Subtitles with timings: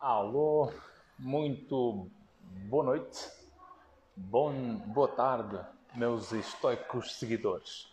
[0.00, 0.72] Alô,
[1.18, 2.10] muito
[2.70, 3.30] boa noite,
[4.16, 4.50] bom,
[4.94, 5.60] boa tarde,
[5.94, 7.86] meus estoicos seguidores.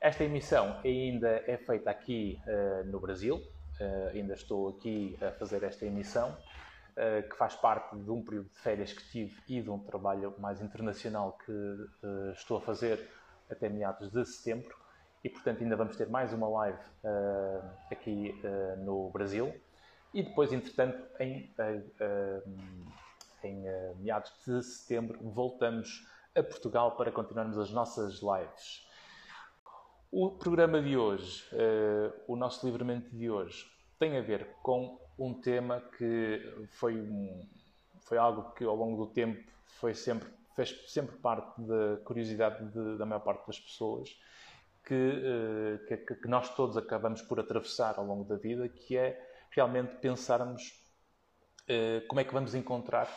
[0.00, 5.64] Esta emissão ainda é feita aqui uh, no Brasil, uh, ainda estou aqui a fazer
[5.64, 9.68] esta emissão, uh, que faz parte de um período de férias que tive e de
[9.68, 11.52] um trabalho mais internacional que
[12.36, 13.10] estou a fazer
[13.50, 14.76] até meados de setembro.
[15.24, 16.78] E, portanto, ainda vamos ter mais uma live
[17.90, 18.32] aqui
[18.84, 19.52] no Brasil.
[20.14, 21.50] E depois, entretanto, em,
[23.42, 23.64] em
[23.98, 28.86] meados de setembro, voltamos a Portugal para continuarmos as nossas lives.
[30.10, 31.42] O programa de hoje,
[32.28, 33.66] o nosso livramento de hoje,
[33.98, 37.48] tem a ver com um tema que foi, um,
[38.02, 39.42] foi algo que ao longo do tempo
[39.78, 44.10] foi sempre, fez sempre parte da curiosidade de, da maior parte das pessoas,
[44.84, 49.96] que, que, que nós todos acabamos por atravessar ao longo da vida, que é realmente
[49.96, 50.72] pensarmos
[51.68, 53.08] uh, como é que vamos encontrar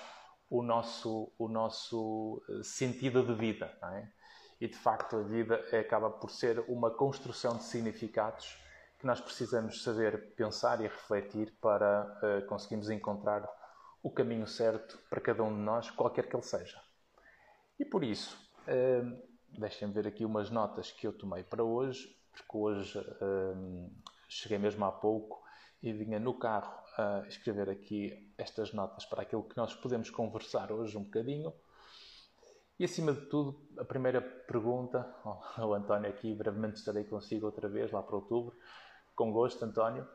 [0.49, 3.75] o nosso, o nosso eh, sentido de vida.
[3.81, 4.07] É?
[4.61, 8.61] E de facto a vida acaba por ser uma construção de significados
[8.99, 13.47] que nós precisamos saber pensar e refletir para uh, conseguirmos encontrar
[14.03, 16.79] o caminho certo para cada um de nós, qualquer que ele seja.
[17.79, 22.57] E por isso, uh, deixem-me ver aqui umas notas que eu tomei para hoje, porque
[22.57, 22.99] hoje
[24.27, 25.44] cheguei mesmo há pouco
[25.85, 30.71] e vinha no carro a escrever aqui estas notas para aquilo que nós podemos conversar
[30.71, 31.53] hoje um bocadinho.
[32.79, 35.07] E acima de tudo, a primeira pergunta,
[35.59, 38.55] o António aqui, brevemente estarei consigo outra vez, lá para outubro,
[39.15, 40.07] com gosto, António.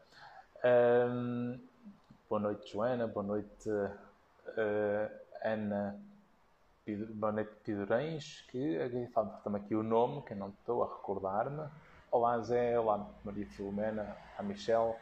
[0.64, 1.60] Um,
[2.28, 5.10] boa noite, Joana, boa noite, uh,
[5.44, 5.98] Ana,
[7.14, 11.66] boa noite, Pidorães, que falta-me aqui o nome, que não estou a recordar-me.
[12.10, 14.96] Olá, Zé, olá, Maria Filomena, a Michelle.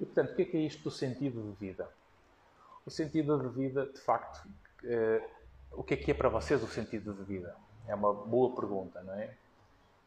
[0.00, 1.88] E, portanto, o que é, que é isto do sentido de vida?
[2.84, 5.30] O sentido de vida, de facto, uh,
[5.72, 7.54] o que é que é para vocês o sentido de vida?
[7.86, 9.34] É uma boa pergunta, não é?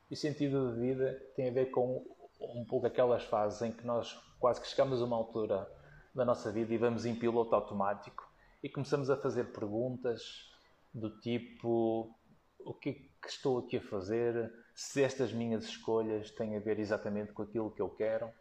[0.09, 2.05] E o sentido de vida tem a ver com
[2.39, 5.67] um pouco aquelas fases em que nós quase que chegamos a uma altura
[6.13, 8.27] da nossa vida e vamos em piloto automático
[8.63, 10.49] e começamos a fazer perguntas
[10.93, 12.13] do tipo:
[12.59, 14.51] o que é que estou aqui a fazer?
[14.77, 18.31] Se estas minhas escolhas têm a ver exatamente com aquilo que eu quero,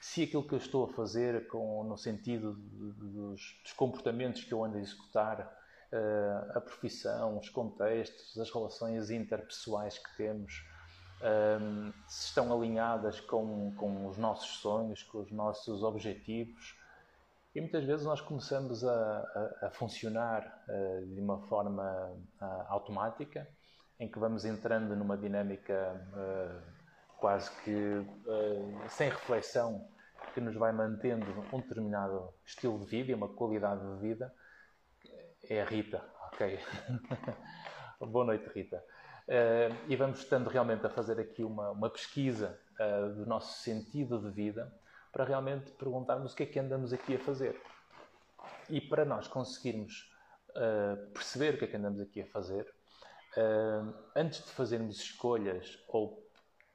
[0.00, 4.64] se aquilo que eu estou a fazer com, no sentido dos, dos comportamentos que eu
[4.64, 5.52] ando a executar,
[5.92, 10.64] uh, a profissão, os contextos, as relações interpessoais que temos,
[11.20, 16.78] um, eh, se estão alinhadas com, com os nossos sonhos, com os nossos objetivos.
[17.52, 23.46] E muitas vezes nós começamos a, a, a funcionar uh, de uma forma uh, automática
[24.00, 29.86] em que vamos entrando numa dinâmica uh, quase que uh, sem reflexão,
[30.32, 34.34] que nos vai mantendo um determinado estilo de vida e uma qualidade de vida,
[35.44, 36.02] é a Rita,
[36.32, 36.58] ok?
[38.00, 38.82] Boa noite, Rita.
[39.28, 42.58] Uh, e vamos estando realmente a fazer aqui uma, uma pesquisa
[43.14, 44.74] do nosso sentido de vida
[45.12, 47.60] para realmente perguntarmos o que é que andamos aqui a fazer.
[48.70, 50.10] E para nós conseguirmos
[51.12, 52.79] perceber o que é que andamos aqui a fazer, uh,
[54.14, 56.20] antes de fazermos escolhas ou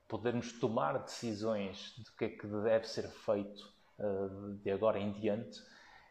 [0.08, 5.62] podermos tomar decisões de que é que deve ser feito uh, de agora em diante,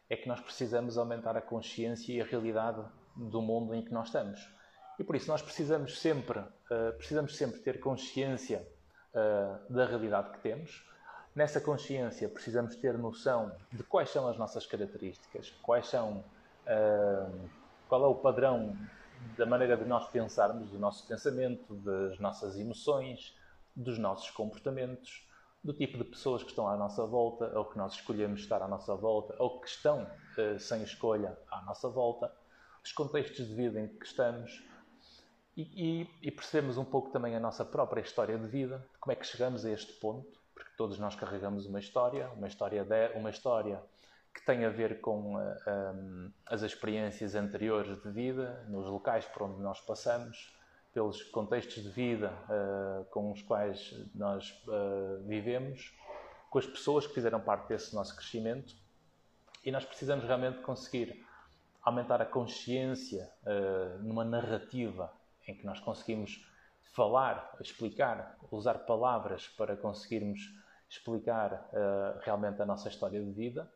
[0.09, 2.83] é que nós precisamos aumentar a consciência e a realidade
[3.15, 4.39] do mundo em que nós estamos.
[4.99, 8.67] E por isso nós precisamos sempre, uh, precisamos sempre ter consciência
[9.69, 10.85] da realidade que temos.
[11.33, 16.21] Nessa consciência precisamos ter noção de quais são as nossas características, quais são,
[17.87, 18.75] qual é o padrão
[19.37, 23.35] da maneira de nós pensarmos, do nosso pensamento, das nossas emoções,
[23.75, 25.27] dos nossos comportamentos,
[25.63, 28.67] do tipo de pessoas que estão à nossa volta, ou que nós escolhemos estar à
[28.67, 32.31] nossa volta, ou que estão uh, sem escolha à nossa volta,
[32.83, 34.63] os contextos de vida em que estamos,
[35.57, 39.15] e, e, e, percebemos um pouco também a nossa própria história de vida, como é
[39.15, 43.29] que chegamos a este ponto, porque todos nós carregamos uma história, uma história, de, uma
[43.29, 43.81] história
[44.35, 49.23] que tem a ver com uh, eh, um, as experiências anteriores de vida, nos locais
[49.25, 50.53] por onde nós passamos,
[50.93, 55.97] pelos contextos de vida uh, com os quais nós uh, vivemos,
[56.49, 58.75] com as pessoas que fizeram parte desse nosso crescimento.
[59.63, 61.25] E nós precisamos realmente conseguir
[61.81, 63.31] aumentar a consciência
[64.01, 65.11] numa narrativa
[65.47, 66.47] em que nós conseguimos
[66.83, 70.39] falar, explicar, usar palavras para conseguirmos
[70.89, 71.67] explicar
[72.21, 73.69] realmente a nossa história de vida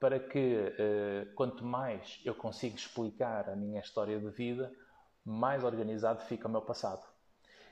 [0.00, 4.72] para que uh, quanto mais eu consigo explicar a minha história de vida,
[5.24, 7.04] mais organizado fica o meu passado.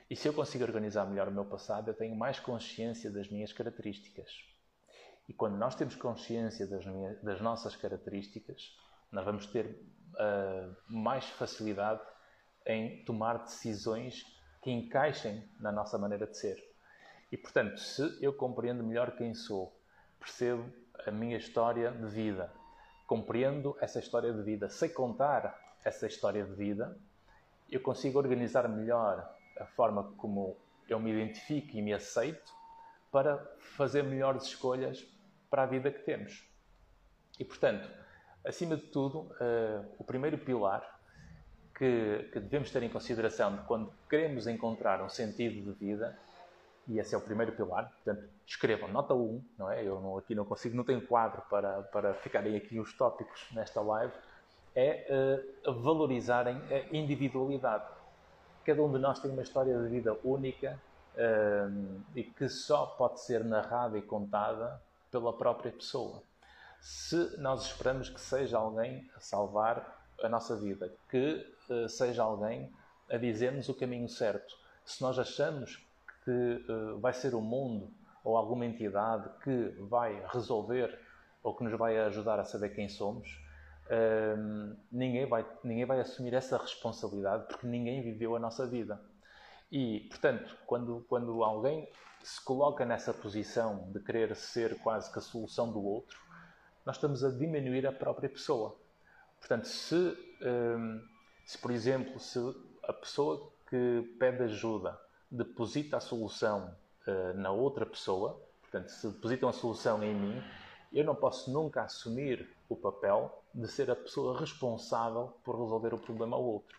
[0.09, 3.51] E se eu consigo organizar melhor o meu passado, eu tenho mais consciência das minhas
[3.51, 4.29] características.
[5.27, 8.77] E quando nós temos consciência das, minhas, das nossas características,
[9.11, 12.01] nós vamos ter uh, mais facilidade
[12.65, 14.23] em tomar decisões
[14.61, 16.57] que encaixem na nossa maneira de ser.
[17.31, 19.77] E portanto, se eu compreendo melhor quem sou,
[20.19, 20.71] percebo
[21.07, 22.51] a minha história de vida,
[23.05, 26.97] compreendo essa história de vida, sei contar essa história de vida,
[27.69, 29.27] eu consigo organizar melhor
[29.59, 30.57] a forma como
[30.87, 32.51] eu me identifico e me aceito
[33.11, 35.05] para fazer melhores escolhas
[35.49, 36.47] para a vida que temos.
[37.39, 37.89] E, portanto,
[38.45, 40.97] acima de tudo, uh, o primeiro pilar
[41.75, 46.17] que, que, devemos ter em consideração de quando queremos encontrar um sentido de vida,
[46.87, 49.83] e esse é o primeiro pilar, portanto, escrevam nota 1, não é?
[49.83, 53.81] Eu não, aqui não consigo, não tenho quadro para, para ficarem aqui os tópicos nesta
[53.81, 54.13] live,
[54.73, 57.83] é uh, valorizarem a individualidade.
[58.63, 60.79] Cada um de nós tem uma história de vida única
[61.15, 64.81] uh, e que só pode ser narrada e contada
[65.11, 66.21] pela própria pessoa.
[66.79, 72.71] Se nós esperamos que seja alguém a salvar a nossa vida, que uh, seja alguém
[73.09, 74.55] a dizer-nos o caminho certo,
[74.85, 75.85] se nós achamos
[76.27, 77.89] que uh, vai ser o mundo
[78.21, 80.99] ou alguma entidade que vai resolver
[81.41, 83.29] ou que nos vai ajudar a saber quem somos,
[83.85, 89.01] uh, ninguém, vai, ninguém vai assumir essa responsabilidade porque ninguém viveu a nossa vida.
[89.71, 91.89] E, portanto, quando, quando alguém
[92.21, 96.19] se coloca nessa posição de querer ser quase que a solução do outro,
[96.85, 98.77] nós estamos a diminuir a própria pessoa.
[99.39, 99.95] Portanto, se,
[100.41, 101.01] hum,
[101.45, 102.39] se por exemplo, se
[102.83, 106.75] a pessoa que pede ajuda deposita a solução
[107.07, 110.43] uh, na outra pessoa, portanto, se depositam a solução em mim,
[110.93, 115.99] eu não posso nunca assumir o papel de ser a pessoa responsável por resolver o
[115.99, 116.77] problema ao outro.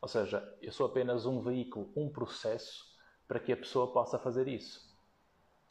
[0.00, 2.84] Ou seja, eu sou apenas um veículo, um processo
[3.26, 4.96] para que a pessoa possa fazer isso.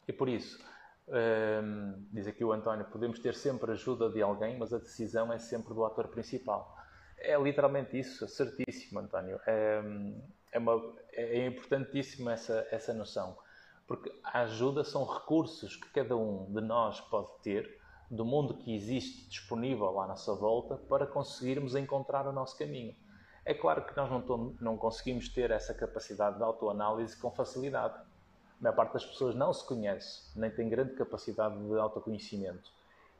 [0.06, 0.62] E por isso,
[1.08, 5.38] um, diz aqui o António, podemos ter sempre ajuda de alguém, mas a decisão é
[5.38, 6.76] sempre do ator principal.
[7.16, 9.40] É literalmente isso, certíssimo, António.
[9.46, 9.82] É,
[10.52, 13.36] é, uma, é importantíssima essa, essa noção,
[13.86, 17.78] porque a ajuda são recursos que cada um de nós pode ter
[18.10, 22.94] do mundo que existe disponível à nossa volta para conseguirmos encontrar o nosso caminho.
[23.44, 27.98] É claro que nós não, não conseguimos ter essa capacidade de autoanálise com facilidade
[28.60, 32.72] a maior parte das pessoas não se conhece, nem tem grande capacidade de autoconhecimento.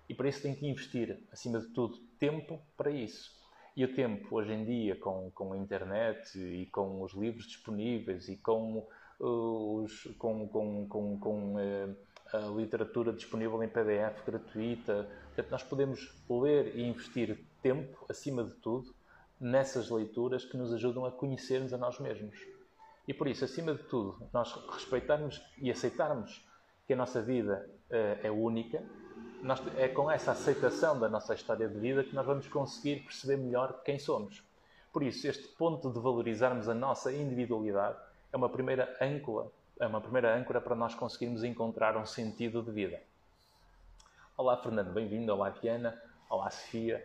[0.09, 3.38] E para isso tem que investir, acima de tudo, tempo para isso.
[3.79, 8.29] E o tempo, hoje em dia, com, com a internet e com os livros disponíveis
[8.29, 8.85] e com,
[9.21, 11.97] uh, os, com, com, com, com uh,
[12.33, 18.53] a literatura disponível em PDF gratuita, portanto, nós podemos ler e investir tempo, acima de
[18.55, 18.93] tudo,
[19.41, 22.37] nessas leituras que nos ajudam a conhecermos a nós mesmos.
[23.07, 26.45] E por isso, acima de tudo, nós respeitarmos e aceitarmos
[26.85, 28.85] que a nossa vida uh, é única,
[29.43, 33.37] nós, é com essa aceitação da nossa história de vida que nós vamos conseguir perceber
[33.37, 34.43] melhor quem somos.
[34.93, 37.97] Por isso, este ponto de valorizarmos a nossa individualidade
[38.33, 39.49] é uma primeira âncora,
[39.79, 43.01] é uma primeira âncora para nós conseguirmos encontrar um sentido de vida.
[44.37, 45.33] Olá, Fernando, bem-vindo.
[45.33, 46.01] Olá, Diana.
[46.29, 47.05] Olá, Sofia.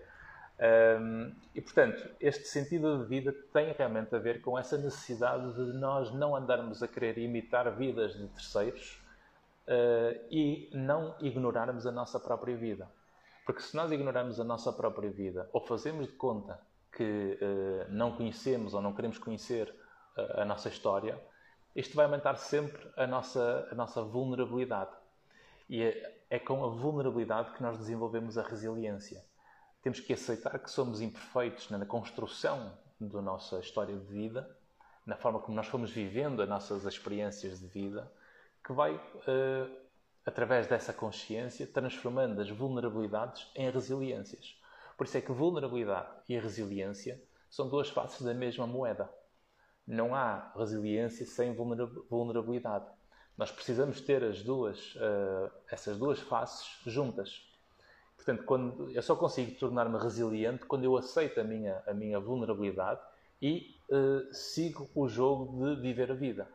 [1.00, 5.74] Um, e, portanto, este sentido de vida tem realmente a ver com essa necessidade de
[5.74, 9.03] nós não andarmos a querer imitar vidas de terceiros
[9.68, 12.90] uh, e não ignorarmos a nossa própria vida.
[13.46, 16.60] Porque se nós ignorarmos a nossa própria vida ou fazemos de conta
[16.92, 19.70] que uh, não conhecemos ou não queremos conhecer
[20.18, 21.20] uh, a nossa história,
[21.76, 24.92] isto vai aumentar sempre a nossa, a nossa vulnerabilidade.
[25.70, 29.24] E é, é com a vulnerabilidade que nós desenvolvemos a resiliência
[29.84, 34.50] temos que aceitar que somos imperfeitos na construção da nossa história de vida,
[35.06, 38.10] na forma como nós fomos vivendo as nossas experiências de vida,
[38.64, 39.76] que vai, uh,
[40.26, 44.58] através dessa consciência, transformando as vulnerabilidades em resiliências.
[44.98, 49.10] Por isso é que vulnerabilidade e resiliência são duas faces da mesma moeda.
[49.86, 52.86] Não há resiliência sem vulnerabilidade.
[53.38, 57.50] Nós precisamos ter as duas, uh, essas duas faces juntas.
[58.16, 63.02] Portanto, quando, eu só consigo tornar-me resiliente quando eu aceito a minha, a minha vulnerabilidade
[63.42, 66.48] e uh, sigo o jogo de viver a vida.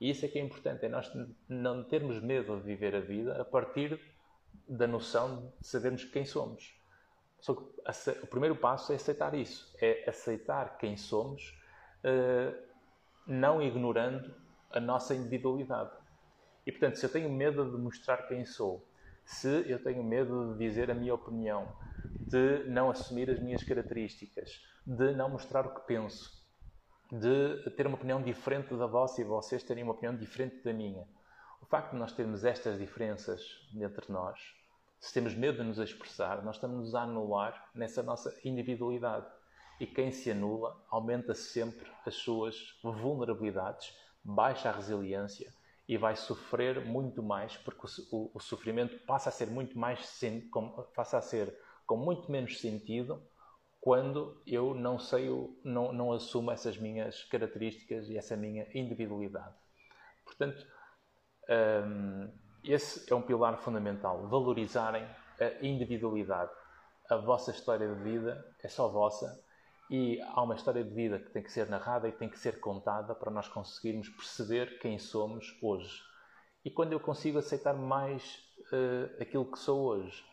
[0.00, 1.10] E isso é que é importante, é nós
[1.48, 3.98] não termos medo de viver a vida a partir
[4.68, 6.74] da noção de sabermos quem somos.
[7.40, 7.62] Só que
[8.22, 11.56] o primeiro passo é aceitar isso, é aceitar quem somos,
[12.04, 12.56] uh,
[13.26, 14.34] não ignorando
[14.70, 15.92] a nossa individualidade.
[16.66, 18.84] E portanto, se eu tenho medo de mostrar quem sou,
[19.24, 21.68] se eu tenho medo de dizer a minha opinião,
[22.20, 26.44] de não assumir as minhas características, de não mostrar o que penso,
[27.10, 31.06] de ter uma opinião diferente da vossa e vocês terem uma opinião diferente da minha.
[31.60, 33.40] O facto de nós termos estas diferenças
[33.74, 34.56] entre nós
[35.00, 39.26] se temos medo de nos expressar, nós estamos a anular nessa nossa individualidade.
[39.78, 43.94] E quem se anula aumenta sempre as suas vulnerabilidades,
[44.24, 45.52] baixa a resiliência
[45.86, 50.00] e vai sofrer muito mais, porque o, o, sofrimento passa a ser muito mais
[50.94, 53.22] passa a ser com muito menos sentido
[53.86, 55.28] quando eu não sei,
[55.62, 59.54] não, não assumo essas minhas características e essa minha individualidade.
[60.24, 60.66] Portanto,
[61.86, 62.28] um,
[62.64, 64.26] esse é um pilar fundamental.
[64.26, 65.04] Valorizarem
[65.38, 66.50] a individualidade.
[67.08, 69.40] A vossa história de vida é só vossa
[69.88, 72.58] e há uma história de vida que tem que ser narrada e tem que ser
[72.58, 76.02] contada para nós conseguirmos perceber quem somos hoje.
[76.64, 80.24] E quando eu consigo aceitar mais uh, aquilo que sou hoje,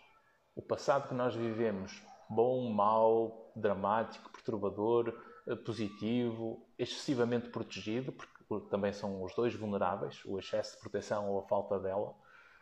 [0.55, 2.01] o passado que nós vivemos,
[2.33, 5.13] bom, mau, dramático, perturbador,
[5.47, 8.33] uh, positivo, excessivamente protegido, porque
[8.69, 12.13] também são os dois vulneráveis, o excesso de proteção ou a falta dela.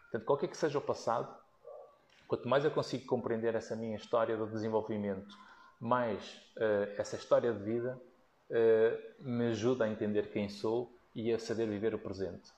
[0.03, 1.33] Portanto, qualquer que seja o passado,
[2.27, 5.35] quanto mais eu consigo compreender essa minha história do desenvolvimento
[5.81, 7.99] mais uh, essa história de vida
[8.51, 12.51] uh, me ajuda a entender quem sou e a saber viver o presente.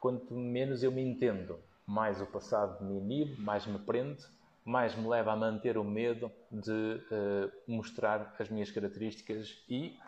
[0.00, 4.24] Quanto menos eu me entendo, mais o passado me inibe, mais me prende,
[4.64, 9.98] mais me leva a manter o medo de uh, mostrar as minhas características e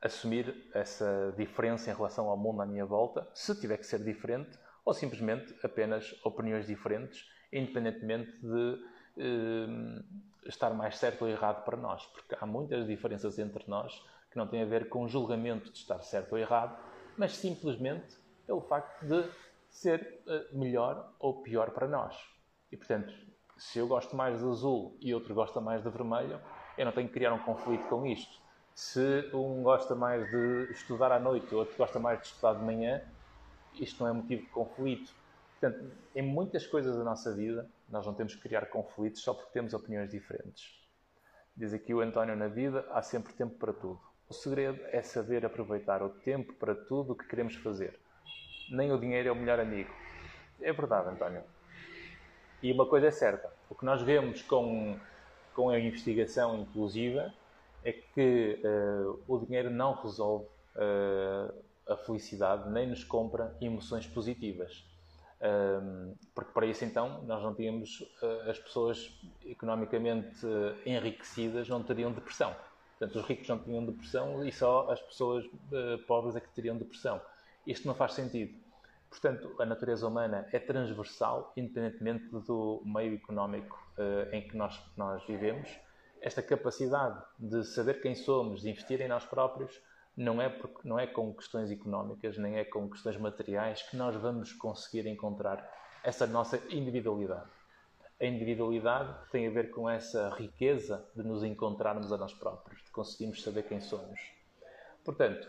[0.00, 4.58] assumir essa diferença em relação ao mundo à minha volta, se tiver que ser diferente,
[4.82, 8.78] ou simplesmente apenas opiniões diferentes, independentemente de
[10.46, 14.46] estar mais certo ou errado para nós, porque há muitas diferenças entre nós que não
[14.46, 16.76] têm a ver com julgamento de estar certo ou errado,
[17.16, 19.30] mas simplesmente pelo facto de
[19.70, 22.33] ser uh, melhor ou pior para nós.
[22.74, 23.14] E portanto,
[23.56, 26.40] se eu gosto mais de azul e outro gosta mais de vermelho,
[26.76, 28.36] eu não tenho que criar um conflito com isto.
[28.74, 32.64] Se um gosta mais de estudar à noite e outro gosta mais de estudar de
[32.64, 33.00] manhã,
[33.74, 35.14] isto não é motivo de conflito.
[35.60, 39.52] Portanto, em muitas coisas da nossa vida, nós não temos que criar conflitos só porque
[39.52, 40.76] temos opiniões diferentes.
[41.56, 44.00] Diz aqui o António na vida, há sempre tempo para tudo.
[44.28, 48.00] O segredo é saber aproveitar o tempo para tudo o que queremos fazer.
[48.72, 49.94] Nem o dinheiro é o melhor amigo.
[50.60, 51.53] É verdade, António.
[52.64, 54.98] E uma coisa é certa: o que nós vemos com,
[55.54, 57.30] com a investigação inclusiva
[57.84, 61.54] é que uh, o dinheiro não resolve uh,
[61.86, 64.82] a felicidade nem nos compra emoções positivas
[66.34, 70.40] porque para isso então nós não tínhamos uh, as pessoas economicamente
[70.86, 72.56] enriquecidas não teriam depressão.
[72.98, 75.44] Portanto, os ricos não tinham depressão e só as pessoas
[76.06, 77.20] pobres é que teriam depressão.
[77.66, 78.54] Isto não faz sentido.
[79.14, 83.80] Portanto, a natureza humana é transversal, independentemente do meio económico
[84.32, 85.70] em que nós, nós vivemos.
[86.20, 89.80] Esta capacidade de saber quem somos, de investir em nós próprios,
[90.16, 94.16] não é, porque, não é com questões económicas, nem é com questões materiais que nós
[94.16, 95.64] vamos conseguir encontrar
[96.02, 97.48] essa nossa individualidade.
[98.20, 102.90] A individualidade tem a ver com essa riqueza de nos encontrarmos a nós próprios, de
[102.90, 104.20] conseguirmos saber quem somos.
[105.04, 105.48] Portanto,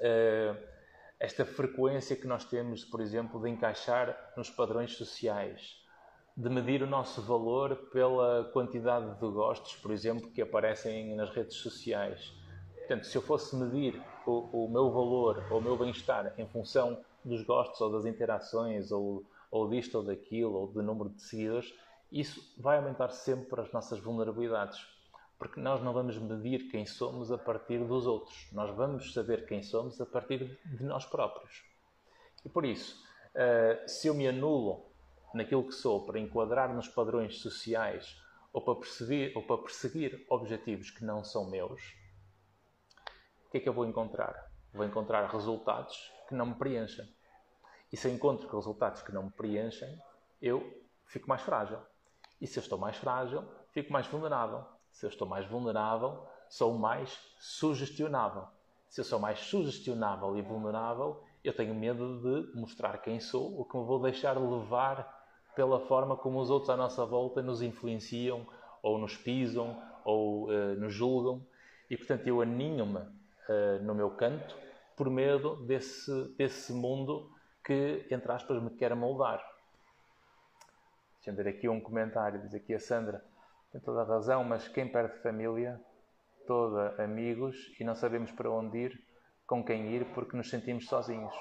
[0.00, 0.75] eh,
[1.18, 5.82] esta frequência que nós temos, por exemplo, de encaixar nos padrões sociais,
[6.36, 11.56] de medir o nosso valor pela quantidade de gostos, por exemplo, que aparecem nas redes
[11.56, 12.34] sociais
[12.86, 16.96] Portanto, se eu fosse medir o, o meu valor ou o meu bem-estar em função
[17.24, 21.74] dos gostos ou das interações ou, ou disto ou daquilo ou do número de seguidores,
[22.12, 24.78] isso vai aumentar sempre as nossas vulnerabilidades.
[25.38, 28.48] Porque nós não vamos medir quem somos a partir dos outros.
[28.52, 31.62] Nós vamos saber quem somos a partir de nós próprios.
[32.44, 33.02] E por isso,
[33.34, 34.90] uh, se eu me anulo
[35.34, 38.16] naquilo que sou para enquadrar nos padrões sociais
[38.52, 41.82] ou para, perceber, ou para perseguir objetivos que não são meus,
[43.46, 44.50] o que é que eu vou encontrar?
[44.72, 47.06] Vou encontrar resultados que não me preenchem.
[47.92, 49.98] E se eu encontro resultados que não me preenchem,
[50.40, 51.78] eu fico mais frágil.
[52.40, 54.64] E se eu estou mais frágil, fico mais vulnerável.
[54.96, 58.44] Se eu estou mais vulnerável, sou mais sugestionável.
[58.88, 63.64] Se eu sou mais sugestionável e vulnerável, eu tenho medo de mostrar quem sou, o
[63.66, 65.14] que me vou deixar levar
[65.54, 68.46] pela forma como os outros à nossa volta nos influenciam,
[68.82, 71.46] ou nos pisam, ou uh, nos julgam.
[71.90, 74.56] E portanto eu aninho-me uh, no meu canto
[74.96, 77.30] por medo desse, desse mundo
[77.62, 79.44] que, entre aspas, me quer moldar.
[81.16, 83.22] Deixa-me ver aqui um comentário, diz aqui a Sandra,
[83.76, 85.78] tem toda a razão, mas quem perde família,
[86.46, 89.06] toda amigos e não sabemos para onde ir,
[89.46, 91.34] com quem ir, porque nos sentimos sozinhos.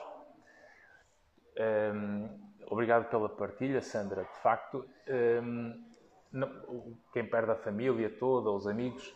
[1.58, 2.30] Um,
[2.68, 4.24] obrigado pela partilha, Sandra.
[4.24, 4.86] De facto,
[5.42, 5.82] um,
[6.32, 9.16] não, quem perde a família toda, os amigos,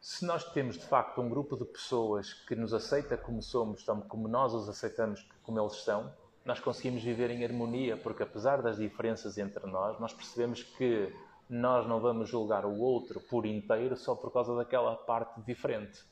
[0.00, 4.26] se nós temos de facto um grupo de pessoas que nos aceita como somos, como
[4.26, 6.12] nós os aceitamos como eles são,
[6.44, 11.14] nós conseguimos viver em harmonia, porque apesar das diferenças entre nós, nós percebemos que
[11.50, 16.04] nós não vamos julgar o outro por inteiro só por causa daquela parte diferente.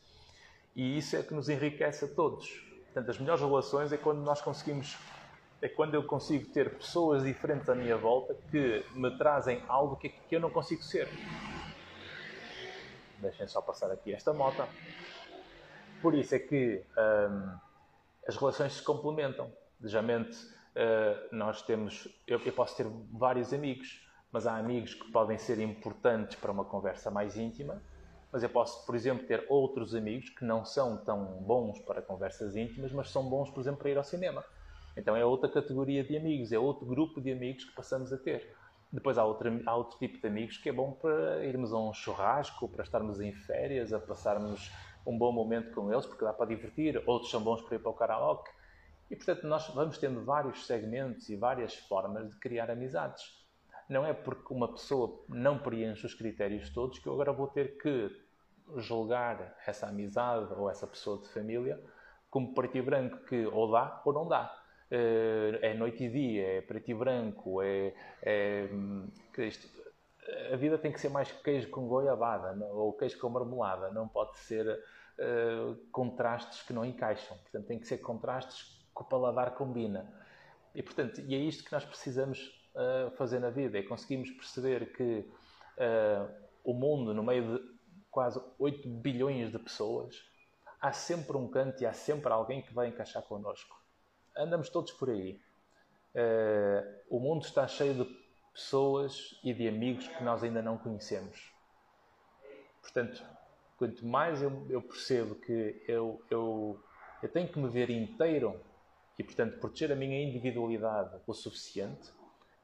[0.75, 2.61] E isso é que nos enriquece a todos.
[2.87, 4.99] Portanto, as melhores relações é quando nós conseguimos,
[5.63, 10.09] é quando eu consigo ter pessoas diferentes à minha volta que me trazem algo que,
[10.09, 11.09] que eu não consigo ser.
[13.19, 14.65] Deixem só passar aqui esta moto.
[16.03, 17.59] Por isso é que hum,
[18.27, 19.53] as relações se complementam.
[19.85, 22.09] Geralmente, uh, nós temos.
[22.27, 26.65] Eu, eu posso ter vários amigos, mas há amigos que podem ser importantes para uma
[26.65, 27.83] conversa mais íntima.
[28.31, 32.57] Mas eu posso, por exemplo, ter outros amigos que não são tão bons para conversas
[32.57, 34.45] íntimas, mas são bons, por exemplo, para ir ao cinema.
[34.97, 38.55] Então é outra categoria de amigos, é outro grupo de amigos que passamos a ter.
[38.93, 41.93] Depois há outro, há outro tipo de amigos que é bom para irmos a um
[41.95, 44.71] churrasco, para estarmos em férias, a passarmos
[45.07, 47.03] um bom momento com eles, porque dá para divertir.
[47.07, 48.51] Outros são bons para ir para o karaoke.
[49.11, 53.48] E, portanto, nós vamos tendo vários segmentos e várias formas de criar amizades.
[53.89, 57.79] Não é porque uma pessoa não preenche os critérios todos que eu agora vou ter
[57.79, 58.11] que
[58.77, 61.83] julgar essa amizade ou essa pessoa de família
[62.29, 64.55] como preto e branco, que ou dá ou não dá.
[64.91, 68.69] Eh, é noite e dia, é preto e branco, é, é
[70.53, 74.37] a vida tem que ser mais queijo com goiabada ou queijo com marmelada, não pode
[74.39, 74.67] ser
[75.19, 77.37] uh, contrastes que não encaixam.
[77.39, 80.13] Portanto, tem que ser contrastes que o paladar combina.
[80.75, 84.93] E, portanto, e é isto que nós precisamos uh, fazer na vida, é conseguirmos perceber
[84.93, 85.29] que
[85.77, 86.33] uh,
[86.65, 87.79] o mundo, no meio de
[88.11, 90.25] quase 8 bilhões de pessoas,
[90.81, 93.77] há sempre um canto e há sempre alguém que vai encaixar connosco.
[94.37, 95.41] Andamos todos por aí.
[96.15, 101.53] Uh, o mundo está cheio de pessoas e de amigos que nós ainda não conhecemos.
[102.81, 103.23] Portanto,
[103.77, 106.81] quanto mais eu, eu percebo que eu, eu,
[107.23, 108.59] eu tenho que me ver inteiro
[109.19, 112.11] e, portanto, proteger a minha individualidade o suficiente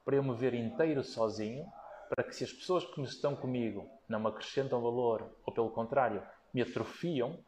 [0.05, 1.67] para eu me ver inteiro sozinho,
[2.09, 6.23] para que se as pessoas que estão comigo não me acrescentam valor ou, pelo contrário,
[6.53, 7.39] me atrofiam,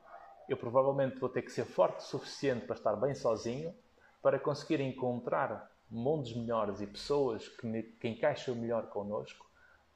[0.48, 3.74] eu provavelmente vou ter que ser forte o suficiente para estar bem sozinho,
[4.22, 9.46] para conseguir encontrar mundos melhores e pessoas que, me, que encaixam melhor connosco,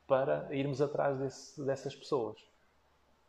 [0.06, 2.38] para irmos atrás desse, dessas pessoas.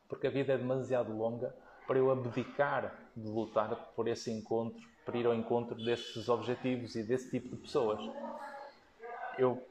[0.07, 1.55] Porque a vida é demasiado longa
[1.87, 7.03] para eu abdicar de lutar por esse encontro para ir ao encontro desses objetivos e
[7.03, 7.99] desse tipo de pessoas.
[9.37, 9.61] Eu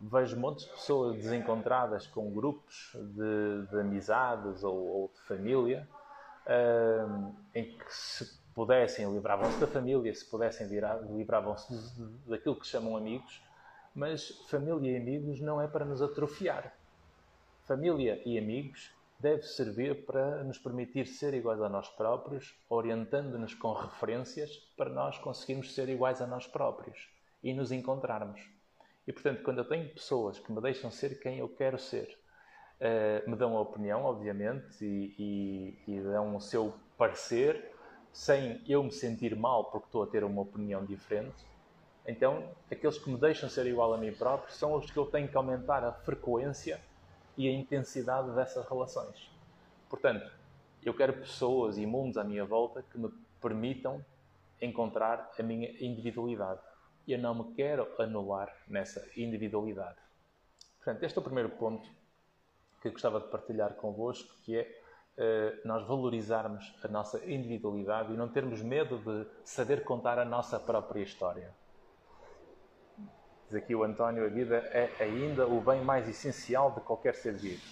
[0.00, 5.88] vejo montes de pessoas desencontradas com grupos de, de amizades ou, ou, de família
[6.46, 11.72] uh, em que se pudessem livravam-se da família, se pudessem livravam-se
[12.26, 13.42] daquilo que chamam amigos,
[13.94, 16.72] mas família e amigos não é para nos atrofiar.
[17.64, 23.72] Família e amigos deve servir para nos permitir ser iguais a nós próprios, orientando-nos com
[23.72, 27.08] referências para nós conseguirmos ser iguais a nós próprios
[27.42, 28.57] e nos encontrarmos.
[29.08, 32.14] E portanto, quando eu tenho pessoas que me deixam ser quem eu quero ser,
[32.78, 37.72] uh, me dão a opinião, obviamente, e, e, e dão o seu parecer,
[38.12, 41.46] sem eu me sentir mal porque estou a ter uma opinião diferente,
[42.06, 45.26] então aqueles que me deixam ser igual a mim próprio são os que eu tenho
[45.26, 46.78] que aumentar a frequência
[47.34, 49.30] e a intensidade dessas relações.
[49.88, 50.30] Portanto,
[50.84, 53.08] eu quero pessoas e mundos à minha volta que me
[53.40, 54.04] permitam
[54.60, 56.60] encontrar a minha individualidade.
[57.08, 59.96] Eu não me quero anular nessa individualidade.
[60.76, 61.88] Portanto, este é o primeiro ponto
[62.82, 64.82] que eu gostava de partilhar convosco, que é
[65.16, 70.60] uh, nós valorizarmos a nossa individualidade e não termos medo de saber contar a nossa
[70.60, 71.50] própria história.
[73.46, 77.32] Diz aqui o António: a vida é ainda o bem mais essencial de qualquer ser
[77.32, 77.62] vivo.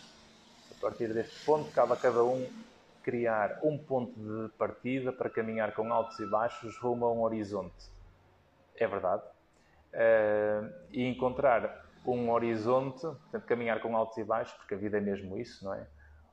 [0.70, 2.48] A partir deste ponto, cabe a cada um
[3.02, 7.95] criar um ponto de partida para caminhar com altos e baixos rumo a um horizonte.
[8.78, 9.22] É verdade.
[9.92, 15.00] Uh, e encontrar um horizonte, portanto, caminhar com altos e baixos, porque a vida é
[15.00, 15.86] mesmo isso, não é?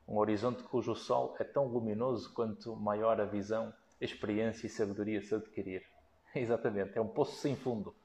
[0.08, 5.34] Um horizonte cujo sol é tão luminoso quanto maior a visão, experiência e sabedoria se
[5.34, 5.84] adquirir.
[6.36, 7.96] Exatamente, é um poço sem fundo.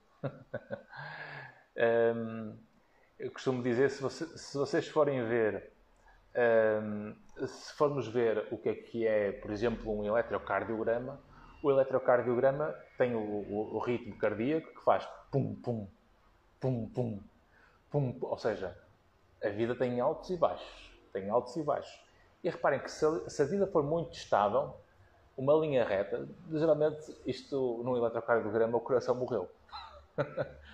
[2.15, 2.57] Um,
[3.19, 5.73] eu costumo dizer, se, você, se, vocês forem ver,
[6.83, 7.15] um,
[7.47, 11.21] se formos ver o que é que é, por exemplo, um eletrocardiograma,
[11.63, 15.87] o eletrocardiograma tem o, o, o ritmo cardíaco que faz pum, pum,
[16.61, 17.21] pum, pum,
[17.91, 18.77] pum, ou seja,
[19.43, 22.01] a vida tem altos e baixos, tem altos e baixos.
[22.43, 24.75] E reparem que se a, se a vida for muito estável,
[25.37, 29.49] uma linha reta, geralmente isto num eletrocardiograma o coração morreu.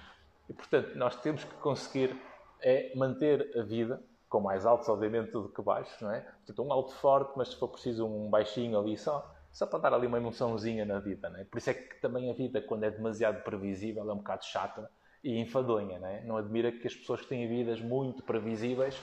[0.46, 2.14] E, portanto, nós temos que conseguir
[2.60, 6.20] é manter a vida, com mais altos, obviamente, do que baixos, não é?
[6.20, 9.94] Portanto, um alto forte, mas se for preciso um baixinho ali só, só para dar
[9.94, 11.30] ali uma emoçãozinha na vida.
[11.30, 11.46] Né?
[11.48, 14.90] Por isso é que também a vida, quando é demasiado previsível, é um bocado chata
[15.22, 16.00] e enfadonha.
[16.00, 16.24] Né?
[16.26, 19.00] Não admira que as pessoas que têm vidas muito previsíveis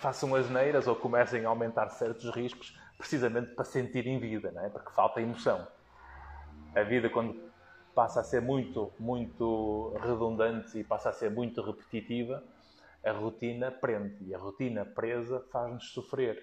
[0.00, 4.68] façam as neiras ou comecem a aumentar certos riscos precisamente para sentirem vida, né?
[4.72, 5.64] porque falta emoção.
[6.74, 7.40] A vida, quando
[7.94, 12.42] passa a ser muito, muito redundante e passa a ser muito repetitiva,
[13.04, 14.24] a rotina prende.
[14.24, 16.42] E a rotina presa faz-nos sofrer.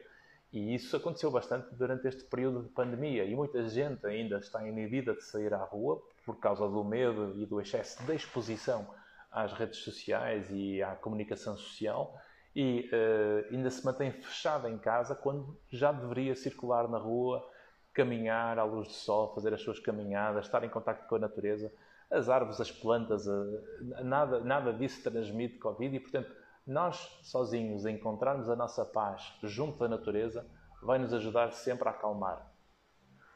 [0.51, 3.23] E isso aconteceu bastante durante este período de pandemia.
[3.23, 7.45] E muita gente ainda está inibida de sair à rua por causa do medo e
[7.45, 8.87] do excesso de exposição
[9.31, 12.19] às redes sociais e à comunicação social
[12.55, 17.47] e uh, ainda se mantém fechada em casa quando já deveria circular na rua,
[17.93, 21.71] caminhar à luz do sol, fazer as suas caminhadas, estar em contato com a natureza.
[22.09, 26.31] As árvores, as plantas, uh, nada, nada disso transmite Covid e, portanto,
[26.69, 30.47] nós sozinhos encontrarmos a nossa paz junto da natureza
[30.83, 32.47] vai nos ajudar sempre a acalmar.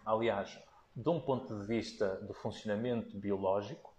[0.06, 0.56] Aliás,
[0.96, 3.92] de um ponto de vista do funcionamento biológico,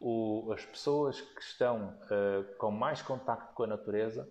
[0.00, 4.26] o, as pessoas que estão uh, com mais contacto com a natureza,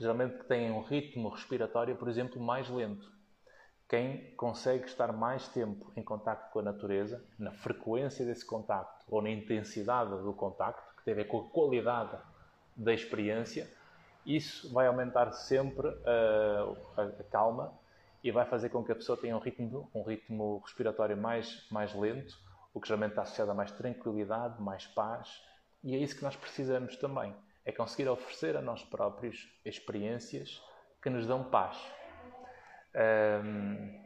[0.00, 3.06] geralmente têm um ritmo respiratório, por exemplo, mais lento.
[3.86, 9.20] Quem consegue estar mais tempo em contacto com a natureza, na frequência desse contacto ou
[9.20, 12.18] na intensidade do contacto, que tem a ver com a qualidade
[12.76, 13.68] da experiência,
[14.26, 17.72] isso vai aumentar sempre uh, a, a, calma
[18.22, 21.94] e vai fazer com que a pessoa tenha um ritmo, um ritmo respiratório mais, mais
[21.94, 22.42] lento
[22.74, 25.40] o que geralmente está associado a mais tranquilidade, mais paz,
[25.82, 27.32] e é isso que nós precisamos também.
[27.64, 30.60] É conseguir oferecer a nós próprios experiências
[31.00, 31.78] que nos dão paz.
[32.96, 34.02] Um,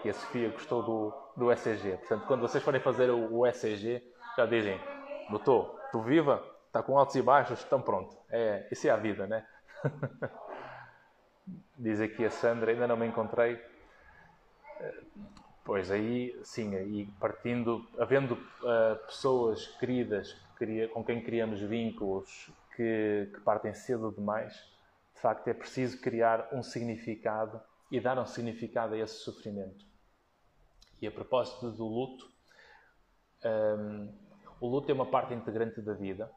[0.00, 1.98] que a Sofia gostou do, do ECG.
[1.98, 4.02] Portanto, quando vocês forem fazer o, o ECG,
[4.36, 4.80] já dizem,
[5.28, 8.16] doutor, tu viva, está com altos e baixos, então pronto.
[8.30, 9.44] É, isso é a vida, né?
[11.76, 13.60] Diz aqui a Sandra, ainda não me encontrei.
[15.64, 23.30] Pois aí, sim, aí partindo, havendo uh, pessoas queridas que com quem criamos vínculos que,
[23.34, 24.54] que, partem cedo demais,
[25.14, 29.84] de facto é preciso criar um significado e dar um significado a esse sofrimento.
[31.00, 32.30] E a propósito do luto,
[33.44, 34.12] um,
[34.60, 36.30] o luto é uma parte integrante da vida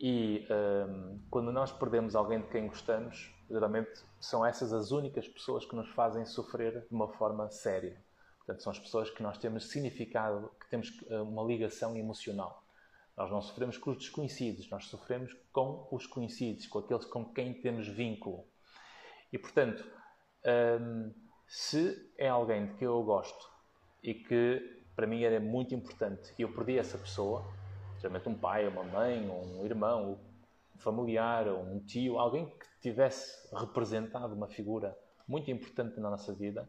[0.00, 5.64] e um, quando nós perdemos alguém de quem gostamos, geralmente são essas as únicas pessoas
[5.64, 8.00] que nos fazem sofrer de uma forma séria.
[8.38, 12.64] Portanto, são as pessoas que nós temos significado, que temos eh, uma ligação emocional.
[13.16, 17.52] Nós não sofremos com os desconhecidos, nós sofremos com os conhecidos, com aqueles com quem
[17.52, 18.46] temos vínculo.
[19.32, 19.84] E, portanto,
[20.80, 21.12] hum,
[21.46, 23.50] se é alguém de que eu gosto
[24.02, 27.44] e que para mim era muito importante e eu perdi essa pessoa,
[27.98, 30.18] geralmente um pai, uma mãe, um irmão,
[30.74, 36.68] um familiar, um tio, alguém que tivesse representado uma figura muito importante na nossa vida,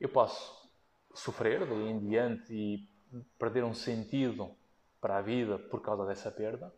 [0.00, 0.68] eu posso
[1.14, 2.88] sofrer daí em diante e
[3.38, 4.50] perder um sentido
[5.00, 6.74] para a vida por causa dessa perda,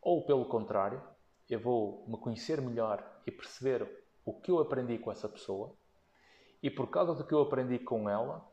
[0.00, 1.02] ou pelo contrário,
[1.50, 3.86] eu vou me conhecer melhor e perceber
[4.24, 5.74] o que eu aprendi com essa pessoa,
[6.62, 8.46] e por causa do que eu aprendi com ela,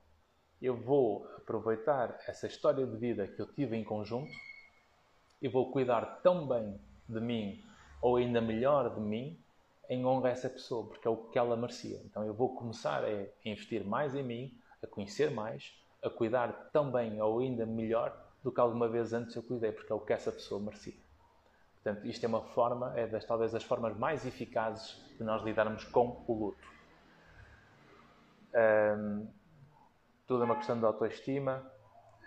[0.65, 4.32] eu vou aproveitar essa história de vida que eu tive em conjunto
[5.41, 7.62] e vou cuidar tão bem de mim,
[8.02, 9.38] ou ainda melhor de mim,
[9.89, 11.99] em honra a essa pessoa, porque é o que ela merecia.
[12.06, 13.10] Então eu vou começar a
[13.45, 18.49] investir mais em mim, a conhecer mais, a cuidar tão bem ou ainda melhor do
[18.49, 20.93] que alguma vez antes eu cuidei, porque é o que essa pessoa merecia.
[21.84, 25.84] Portanto, isto é uma forma, é das, talvez das formas mais eficazes de nós lidarmos
[25.84, 26.73] com o luto.
[28.56, 29.28] Um,
[30.27, 31.63] tudo é uma questão de autoestima,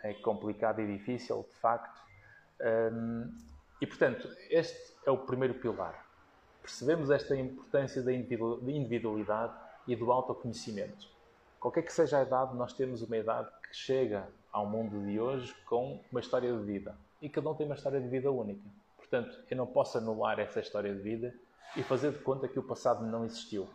[0.02, 2.00] é complicado e difícil, de facto.
[2.60, 3.36] Um,
[3.80, 6.06] e, portanto, este é o primeiro pilar
[6.66, 9.54] percebemos esta importância da individualidade
[9.86, 11.08] e do autoconhecimento.
[11.60, 15.54] Qualquer que seja a idade, nós temos uma idade que chega ao mundo de hoje
[15.64, 16.96] com uma história de vida.
[17.22, 18.68] E cada um tem uma história de vida única.
[18.96, 21.32] Portanto, eu não posso anular essa história de vida
[21.76, 23.68] e fazer de conta que o passado não existiu.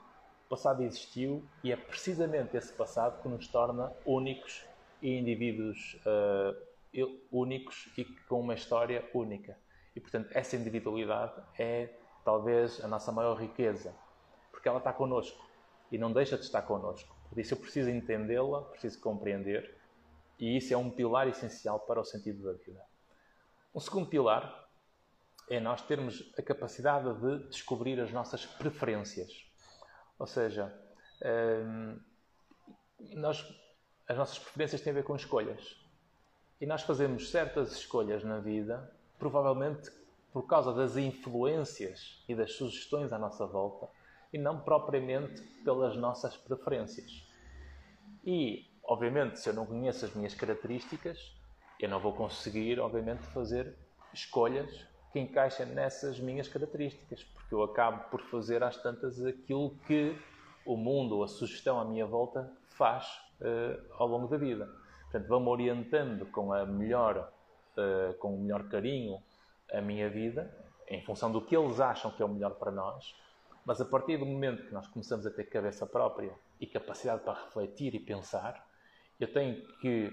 [0.51, 4.65] Passado existiu e é precisamente esse passado que nos torna únicos
[5.01, 9.57] e indivíduos uh, únicos e com uma história única.
[9.95, 13.95] E, portanto, essa individualidade é talvez a nossa maior riqueza,
[14.51, 15.41] porque ela está connosco
[15.89, 17.15] e não deixa de estar connosco.
[17.29, 19.73] Por isso eu preciso entendê-la, preciso compreender,
[20.37, 22.83] e isso é um pilar essencial para o sentido da vida.
[23.73, 24.67] Um segundo pilar
[25.49, 29.49] é nós termos a capacidade de descobrir as nossas preferências.
[30.21, 30.71] Ou seja,
[31.65, 31.99] hum,
[33.15, 33.43] nós,
[34.07, 35.83] as nossas preferências têm a ver com escolhas.
[36.61, 39.89] E nós fazemos certas escolhas na vida, provavelmente
[40.31, 43.89] por causa das influências e das sugestões à nossa volta
[44.31, 47.27] e não propriamente pelas nossas preferências.
[48.23, 51.35] E, obviamente, se eu não conheço as minhas características,
[51.79, 53.75] eu não vou conseguir, obviamente, fazer
[54.13, 60.17] escolhas que encaixem nessas minhas características, porque eu acabo por fazer às tantas aquilo que
[60.65, 63.05] o mundo ou a sugestão à minha volta faz
[63.41, 64.69] uh, ao longo da vida.
[65.03, 67.31] Portanto, vão-me orientando com a melhor,
[67.77, 69.21] uh, com o melhor carinho
[69.73, 70.53] a minha vida,
[70.87, 73.15] em função do que eles acham que é o melhor para nós,
[73.65, 77.33] mas a partir do momento que nós começamos a ter cabeça própria e capacidade para
[77.33, 78.65] refletir e pensar,
[79.19, 80.07] eu tenho que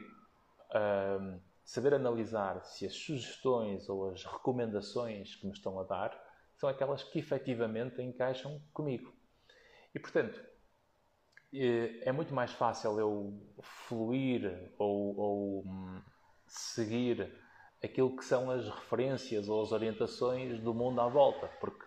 [0.71, 6.19] uh, saber analisar se as sugestões ou as recomendações que me estão a dar
[6.57, 9.13] são aquelas que efetivamente encaixam comigo.
[9.95, 10.43] E portanto,
[11.53, 16.03] eh, é muito mais fácil eu fluir ou, ou hum,
[16.47, 17.37] seguir
[17.85, 21.85] aquilo que são as referências ou as orientações do mundo à volta, porque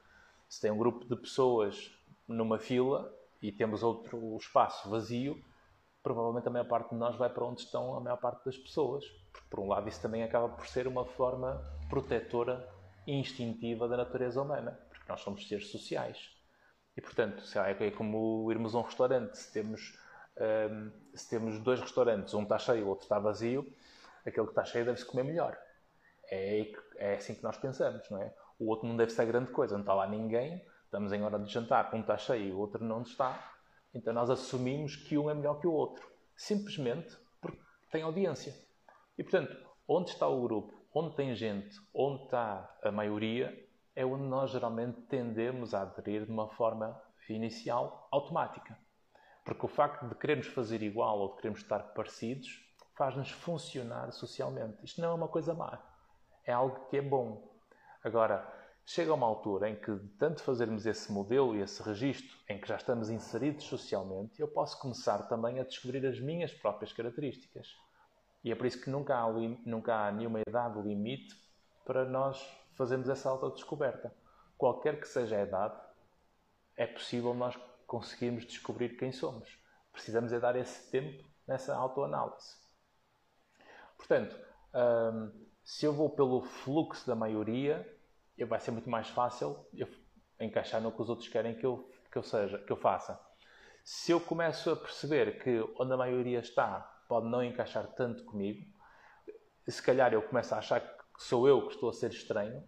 [0.47, 1.91] se tem um grupo de pessoas
[2.27, 5.43] numa fila e temos outro espaço vazio,
[6.03, 9.03] provavelmente a maior parte de nós vai para onde estão a maior parte das pessoas.
[9.49, 12.67] Por um lado, isso também acaba por ser uma forma protetora
[13.05, 16.31] e instintiva da natureza humana, porque nós somos seres sociais.
[16.95, 19.37] E, portanto, é como irmos a um restaurante.
[19.37, 19.97] Se temos,
[20.71, 23.65] um, se temos dois restaurantes, um está cheio, o outro está vazio,
[24.25, 25.57] aquele que está cheio deve-se comer melhor.
[26.29, 28.33] É, é assim que nós pensamos, não é?
[28.61, 31.51] o outro não deve ser grande coisa, não está lá ninguém, estamos em hora de
[31.51, 33.51] jantar, um está cheio e o outro não está,
[33.91, 37.59] então nós assumimos que um é melhor que o outro, simplesmente porque
[37.91, 38.53] tem audiência.
[39.21, 39.55] E portanto,
[39.87, 43.55] onde está o grupo, onde tem gente, onde está a maioria,
[43.95, 48.75] é onde nós geralmente tendemos a aderir de uma forma inicial automática.
[49.45, 52.49] Porque o facto de querermos fazer igual ou de querermos estar parecidos
[52.97, 54.83] faz-nos funcionar socialmente.
[54.83, 55.79] Isto não é uma coisa má.
[56.43, 57.47] É algo que é bom.
[58.03, 58.51] Agora,
[58.83, 62.67] chega uma altura em que, de tanto fazermos esse modelo e esse registro, em que
[62.67, 67.67] já estamos inseridos socialmente, eu posso começar também a descobrir as minhas próprias características.
[68.43, 69.31] E é por isso que nunca há,
[69.65, 71.35] nunca há nenhuma idade limite
[71.85, 74.13] para nós fazermos essa autodescoberta.
[74.57, 75.79] Qualquer que seja a idade,
[76.75, 79.59] é possível nós conseguirmos descobrir quem somos.
[79.91, 82.55] Precisamos é dar esse tempo nessa autoanálise.
[83.97, 84.35] Portanto,
[84.73, 85.31] hum,
[85.63, 87.87] se eu vou pelo fluxo da maioria,
[88.47, 89.87] vai ser muito mais fácil eu
[90.39, 93.19] encaixar no que os outros querem que eu, que eu seja, que eu faça.
[93.83, 98.65] Se eu começo a perceber que onde a maioria está pode não encaixar tanto comigo,
[99.67, 102.63] se calhar eu começo a achar que sou eu que estou a ser estranho,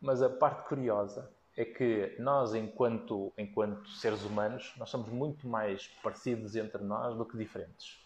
[0.00, 5.86] mas a parte curiosa é que nós, enquanto, enquanto seres humanos, nós somos muito mais
[6.02, 8.02] parecidos entre nós do que diferentes.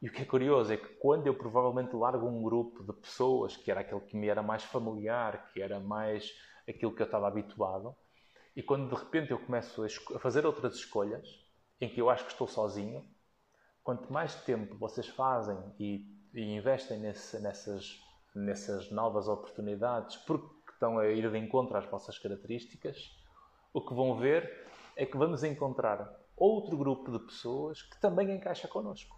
[0.00, 3.54] E o que é curioso é que quando eu provavelmente largo um grupo de pessoas,
[3.54, 6.32] que era aquele que me era mais familiar, que era mais
[6.66, 7.94] aquilo que eu estava habituado,
[8.56, 11.28] e quando de repente eu começo a fazer outras escolhas,
[11.82, 13.06] em que eu acho que estou sozinho,
[13.86, 18.00] quanto mais tempo vocês fazem e, e investem nesse, nessas,
[18.34, 23.16] nessas novas oportunidades, porque estão a ir de encontro às vossas características,
[23.72, 28.66] o que vão ver é que vamos encontrar outro grupo de pessoas que também encaixa
[28.66, 29.16] connosco.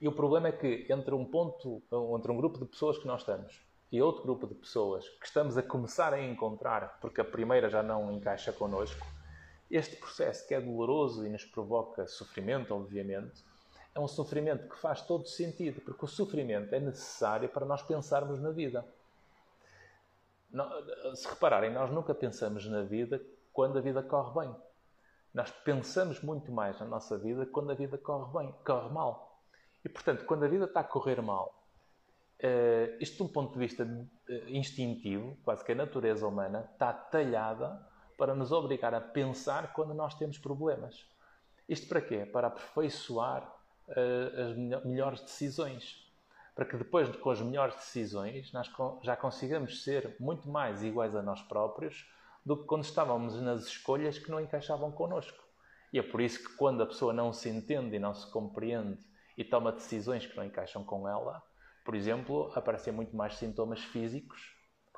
[0.00, 1.80] E o problema é que entre um ponto,
[2.18, 3.62] entre um grupo de pessoas que nós estamos
[3.92, 7.84] e outro grupo de pessoas que estamos a começar a encontrar, porque a primeira já
[7.84, 9.06] não encaixa connosco,
[9.70, 13.44] este processo que é doloroso e nos provoca sofrimento, obviamente,
[13.94, 18.40] é um sofrimento que faz todo sentido, porque o sofrimento é necessário para nós pensarmos
[18.40, 18.84] na vida.
[21.14, 23.20] Se repararem, nós nunca pensamos na vida
[23.52, 24.56] quando a vida corre bem.
[25.32, 29.40] Nós pensamos muito mais na nossa vida quando a vida corre bem, corre mal.
[29.84, 31.64] E, portanto, quando a vida está a correr mal,
[32.40, 36.92] uh, isto de um ponto de vista uh, instintivo, quase que a natureza humana, está
[36.92, 37.84] talhada
[38.16, 41.06] para nos obrigar a pensar quando nós temos problemas.
[41.68, 42.26] Isto para quê?
[42.26, 43.42] Para aperfeiçoar
[43.88, 46.02] uh, as melhores decisões.
[46.54, 48.70] Para que depois, com as melhores decisões, nós
[49.02, 52.08] já consigamos ser muito mais iguais a nós próprios
[52.44, 55.42] do que quando estávamos nas escolhas que não encaixavam connosco.
[55.92, 58.98] E é por isso que quando a pessoa não se entende e não se compreende
[59.36, 61.42] e toma decisões que não encaixam com ela,
[61.84, 64.53] por exemplo, aparecem muito mais sintomas físicos,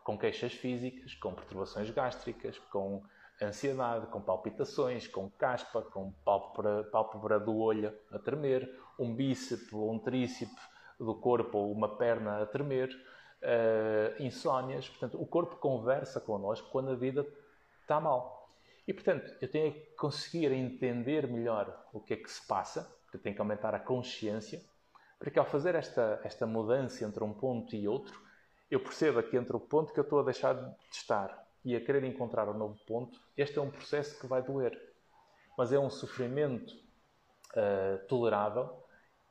[0.07, 3.03] com queixas físicas, com perturbações gástricas, com
[3.43, 9.93] ansiedade, com palpitações, com caspa, com pálpebra, pálpebra do olho a tremer, um bíceps ou
[9.93, 10.63] um tríceps
[10.97, 12.89] do corpo ou uma perna a tremer,
[13.43, 14.89] uh, insónias.
[14.89, 17.27] Portanto, o corpo conversa connosco quando a vida
[17.81, 18.49] está mal.
[18.87, 23.19] E, portanto, eu tenho que conseguir entender melhor o que é que se passa que
[23.19, 24.63] tem que aumentar a consciência,
[25.19, 28.25] para que ao fazer esta, esta mudança entre um ponto e outro,
[28.71, 31.81] eu perceba que entre o ponto que eu estou a deixar de estar e a
[31.81, 34.77] querer encontrar um novo ponto, este é um processo que vai doer.
[35.57, 38.85] Mas é um sofrimento uh, tolerável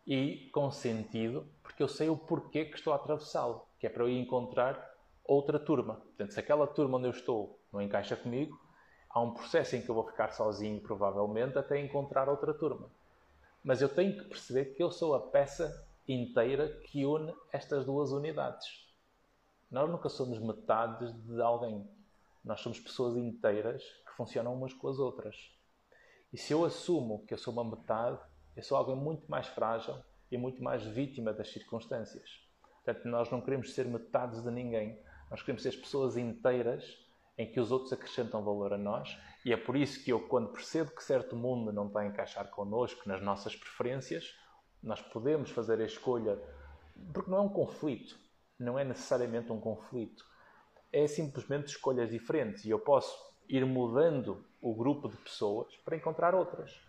[0.06, 4.04] e com sentido, porque eu sei o porquê que estou a atravessá-lo, que é para
[4.04, 4.93] eu ir encontrar
[5.24, 5.95] outra turma.
[5.95, 8.60] Portanto, se aquela turma onde eu estou não encaixa comigo,
[9.10, 12.89] há um processo em que eu vou ficar sozinho, provavelmente, até encontrar outra turma.
[13.63, 18.12] Mas eu tenho que perceber que eu sou a peça inteira que une estas duas
[18.12, 18.85] unidades.
[19.69, 21.88] Nós nunca somos metades de alguém.
[22.43, 25.36] Nós somos pessoas inteiras que funcionam umas com as outras.
[26.32, 28.19] E se eu assumo que eu sou uma metade,
[28.56, 29.95] eu sou alguém muito mais frágil
[30.32, 32.30] e muito mais vítima das circunstâncias.
[32.84, 34.99] Portanto, nós não queremos ser metades de ninguém.
[35.30, 37.04] Nós queremos ser pessoas inteiras
[37.38, 39.17] em que os outros acrescentam valor a nós.
[39.43, 42.49] E é por isso que eu, quando percebo que certo mundo não está a encaixar
[42.49, 44.34] connosco nas nossas preferências,
[44.82, 46.39] nós podemos fazer a escolha,
[47.13, 48.17] porque não é um conflito,
[48.59, 50.25] não é necessariamente um conflito,
[50.91, 53.15] é simplesmente escolhas diferentes e eu posso
[53.49, 56.79] ir mudando o grupo de pessoas para encontrar outras.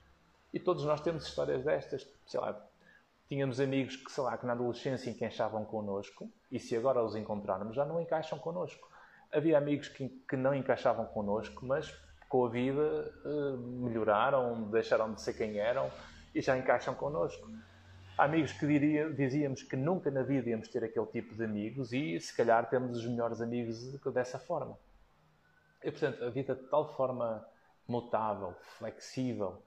[0.53, 2.59] E todos nós temos histórias destas, sei lá,
[3.29, 7.75] tínhamos amigos que, sei lá, que na adolescência encaixavam connosco e se agora os encontrarmos
[7.75, 8.89] já não encaixam connosco.
[9.33, 11.93] Havia amigos que, que não encaixavam connosco, mas
[12.29, 15.91] com a vida eh, melhoraram, deixaram de ser quem eram
[16.35, 17.51] e já encaixam connosco.
[18.19, 22.19] Amigos que diria, dizíamos que nunca na vida íamos ter aquele tipo de amigos e
[22.19, 24.79] se calhar temos os melhores amigos dessa forma.
[25.85, 27.47] E portanto, a vida de tal forma
[27.87, 29.63] mutável, flexível,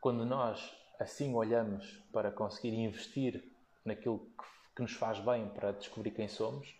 [0.00, 3.44] quando nós assim olhamos para conseguir investir
[3.84, 6.74] naquilo que, que nos faz bem para descobrir quem somos,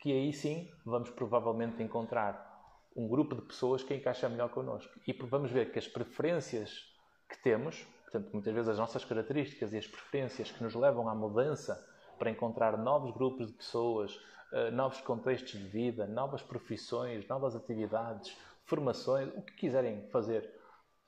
[0.00, 2.52] que aí sim vamos provavelmente encontrar
[2.96, 4.92] um grupo de pessoas que encaixa melhor connosco.
[5.06, 6.92] E vamos ver que as preferências
[7.28, 11.14] que temos Portanto, muitas vezes as nossas características e as preferências que nos levam à
[11.16, 11.84] mudança
[12.16, 14.16] para encontrar novos grupos de pessoas,
[14.52, 20.48] eh, novos contextos de vida, novas profissões, novas atividades, formações, o que quiserem fazer,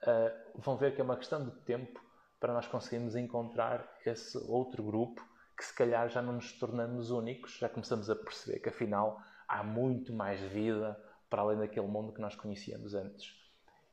[0.02, 2.04] eh, vão ver que é uma questão de tempo
[2.40, 5.24] para nós conseguirmos encontrar esse outro grupo
[5.56, 9.62] que se calhar já não nos tornamos únicos, já começamos a perceber que afinal há
[9.62, 13.32] muito mais vida para além daquele mundo que nós conhecíamos antes.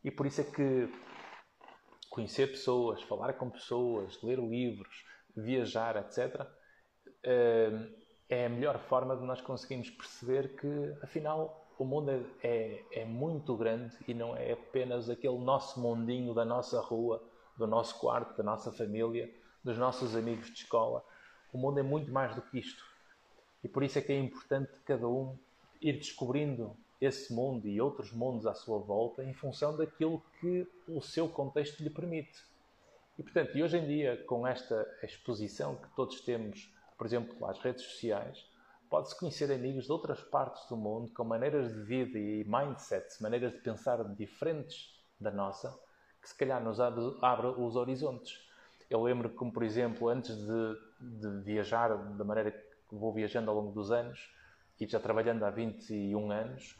[0.03, 0.89] E por isso é que
[2.13, 5.03] conhecer pessoas, falar com pessoas, ler livros,
[5.35, 6.45] viajar, etc.,
[7.23, 7.89] eh,
[8.29, 13.05] é a melhor forma de nós conseguirmos perceber que, afinal, o mundo é, é, é,
[13.05, 17.19] muito grande e não é apenas aquele nosso mundinho da nossa rua,
[17.57, 21.03] do nosso quarto, da nossa família, dos nossos amigos de escola.
[21.51, 22.83] O mundo é muito mais do que isto.
[23.63, 25.35] E por isso é que é importante cada um
[25.81, 31.01] ir descobrindo esse mundo e outros mundos à sua volta em função daquilo que o
[31.01, 32.43] seu contexto lhe permite.
[33.17, 37.59] E, portanto, e hoje em dia, com esta exposição que todos temos, por exemplo, às
[37.59, 38.45] redes sociais,
[38.89, 43.51] pode-se conhecer amigos de outras partes do mundo com maneiras de vida e mindsets, maneiras
[43.51, 45.77] de pensar diferentes da nossa,
[46.21, 48.39] que se calhar nos abre, os horizontes.
[48.89, 53.57] Eu lembro como, por exemplo, antes de, de viajar da maneira que vou viajando ao
[53.57, 54.31] longo dos anos,
[54.79, 56.77] e já trabalhando há 21 anos,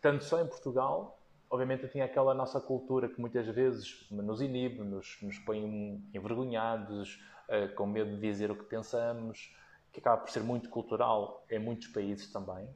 [0.00, 1.18] tanto só em Portugal,
[1.50, 7.74] obviamente tinha aquela nossa cultura que muitas vezes nos inibe, nos, nos põe envergonhados, uh,
[7.74, 9.54] com medo de dizer o que pensamos,
[9.92, 12.68] que acaba por ser muito cultural em muitos países também.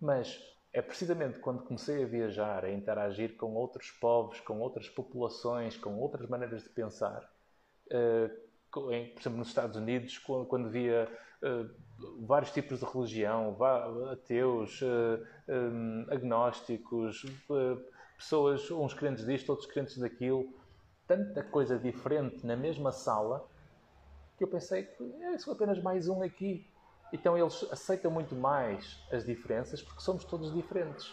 [0.00, 0.38] Mas
[0.72, 5.98] é precisamente quando comecei a viajar, a interagir com outros povos, com outras populações, com
[5.98, 7.28] outras maneiras de pensar,
[7.90, 11.08] em, por exemplo, nos Estados Unidos, quando, via
[12.20, 13.56] vários tipos de religião,
[14.10, 17.82] ateus, uh, um, agnósticos, uh,
[18.16, 20.48] pessoas, uns crentes disto, outros crentes daquilo,
[21.06, 23.46] tanta coisa diferente na mesma sala
[24.40, 26.66] que eu pensei que é, sou apenas mais um aqui.
[27.12, 31.12] Então eles aceitam muito mais as diferenças porque somos todos diferentes.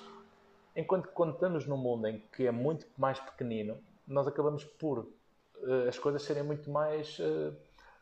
[0.73, 5.00] Enquanto que quando estamos num mundo em que é muito mais pequenino, nós acabamos por
[5.00, 7.54] uh, as coisas serem muito mais uh,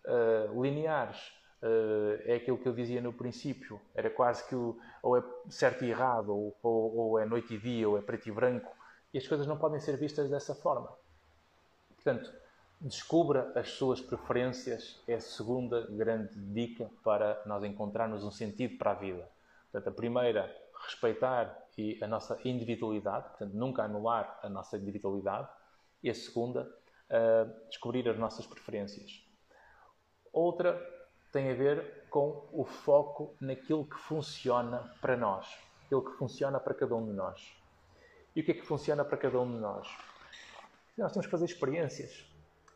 [0.05, 1.33] uh, lineares.
[1.65, 3.81] Uh, é aquilo que eu dizia no princípio.
[3.95, 7.57] Era quase que o, ou é certo e errado, ou, ou, ou, é noite e
[7.57, 8.71] dia, ou é preto e branco.
[9.11, 10.93] E as coisas não podem ser vistas dessa forma.
[11.95, 12.31] Portanto,
[12.79, 15.01] descubra as suas preferências.
[15.07, 19.27] É a segunda grande dica para nós encontrarmos um sentido para a vida.
[19.71, 20.55] Portanto, a primeira,
[20.85, 23.29] respeitar e a nossa individualidade.
[23.29, 25.47] Portanto, nunca anular a nossa individualidade.
[26.03, 26.71] E a segunda,
[27.09, 29.25] uh, descobrir as nossas preferências.
[30.31, 30.94] Outra
[31.35, 35.45] tem a ver com o foco naquilo que funciona para nós,
[35.83, 37.61] aquilo que funciona para cada um de nós.
[38.33, 39.85] E o que é que funciona para cada um de nós?
[40.97, 42.25] Nós temos que fazer experiências.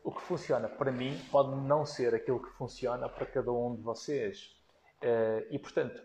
[0.04, 3.80] O que funciona para mim pode não ser aquilo que funciona para cada um de
[3.80, 4.54] vocês.
[5.00, 6.02] Eh, e, portanto,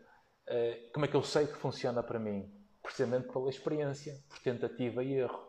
[0.47, 2.49] eh, como é que eu sei que funciona para mim?
[2.81, 5.45] Precisamente pela experiência, por tentativa e erro.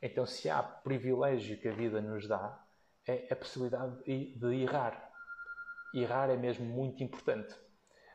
[0.00, 2.64] Então, se há privilégio que a vida nos dá,
[3.06, 5.05] é a possibilidade de errar.
[6.02, 7.54] Errar é mesmo muito importante.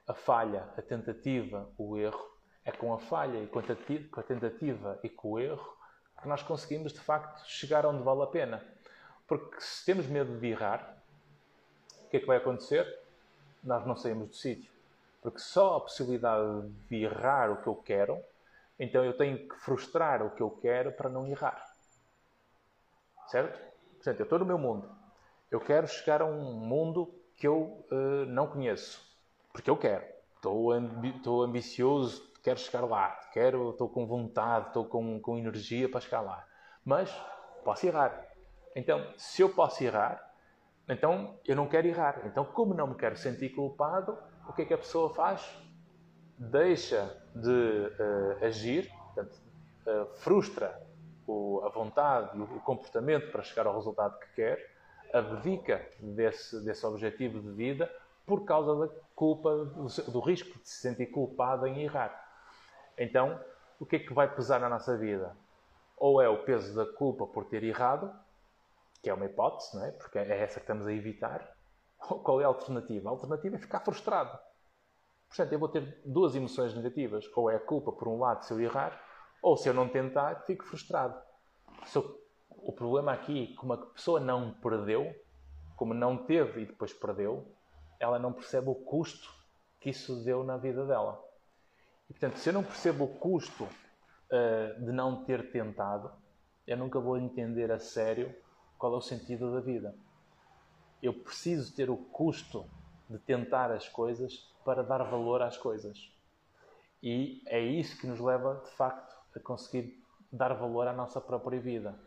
[0.08, 2.32] A falha, a tentativa, o erro,
[2.64, 5.78] é com a falha e com a tentativa e com o erro
[6.22, 8.64] que nós conseguimos, de facto, chegar onde vale a pena.
[9.28, 11.02] Porque se temos medo de errar,
[12.06, 12.86] o que é que vai acontecer?
[13.64, 14.72] Nós não saímos do sítio.
[15.20, 18.24] Porque só a possibilidade de errar o que eu quero,
[18.78, 21.66] então eu tenho que frustrar o que eu quero para não errar.
[23.28, 23.60] Certo?
[23.96, 24.88] Portanto, eu estou no meu mundo.
[25.50, 29.02] Eu quero chegar a um mundo que eu uh, não conheço.
[29.52, 30.06] Porque eu quero.
[30.36, 31.12] Estou, ambi
[31.44, 33.10] ambicioso, quero chegar lá.
[33.34, 36.46] Quero, estou com vontade, estou com, com energia para chegar lá.
[36.86, 37.12] Mas
[37.66, 38.28] posso errar.
[38.76, 40.24] Então, se eu posso errar,
[40.88, 42.22] então eu não quero errar.
[42.26, 44.16] Então, como não me quero sentir culpado,
[44.48, 45.44] o que é que a pessoa faz?
[46.38, 49.42] Deixa de uh, agir, portanto,
[49.88, 50.80] uh, frustra
[51.26, 54.71] o, a vontade e o comportamento para chegar ao resultado que quer,
[55.14, 57.92] abdica desse, desse objetivo de vida
[58.26, 62.18] por causa da culpa, do, do risco de se sentir culpado em errar.
[62.98, 63.40] Então,
[63.80, 65.36] o que é que vai pesar na nossa vida?
[65.98, 68.14] Ou é o peso da culpa por ter errado,
[69.02, 69.92] que é uma hipótese, não é?
[69.92, 71.56] Porque é essa que estamos a evitar.
[72.10, 73.10] Ou qual é a alternativa?
[73.10, 74.38] A alternativa é ficar frustrado.
[75.28, 77.26] Portanto, eu vou ter duas emoções negativas.
[77.36, 79.02] Ou é a culpa, por um lado, se eu errar,
[79.42, 81.20] ou se eu não tentar, fico frustrado.
[81.96, 82.21] Eu,
[82.64, 85.14] o problema aqui, como a pessoa não perdeu,
[85.76, 87.46] como não teve e depois perdeu,
[88.00, 89.32] ela não percebe o custo
[89.80, 91.20] que isso deu na vida dela.
[92.10, 96.12] E, portanto, se eu não percebo o custo uh, de não ter tentado,
[96.68, 98.34] eu nunca vou entender a sério
[98.78, 99.96] qual é o sentido da vida.
[101.02, 102.66] Eu preciso ter o custo
[103.10, 106.12] de tentar as coisas para dar valor às coisas.
[107.02, 110.00] E é isso que nos leva, de facto, a conseguir
[110.32, 111.98] dar valor à nossa própria vida.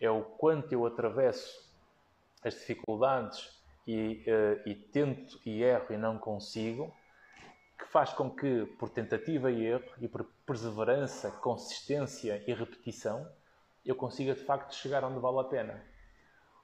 [0.00, 1.68] É o quanto eu atravesso
[2.42, 3.50] as dificuldades
[3.86, 6.94] e, uh, e tento e erro e não consigo,
[7.78, 13.28] que faz com que, por tentativa e erro e por perseverança, consistência e repetição,
[13.84, 15.82] eu consiga de facto chegar onde vale a pena.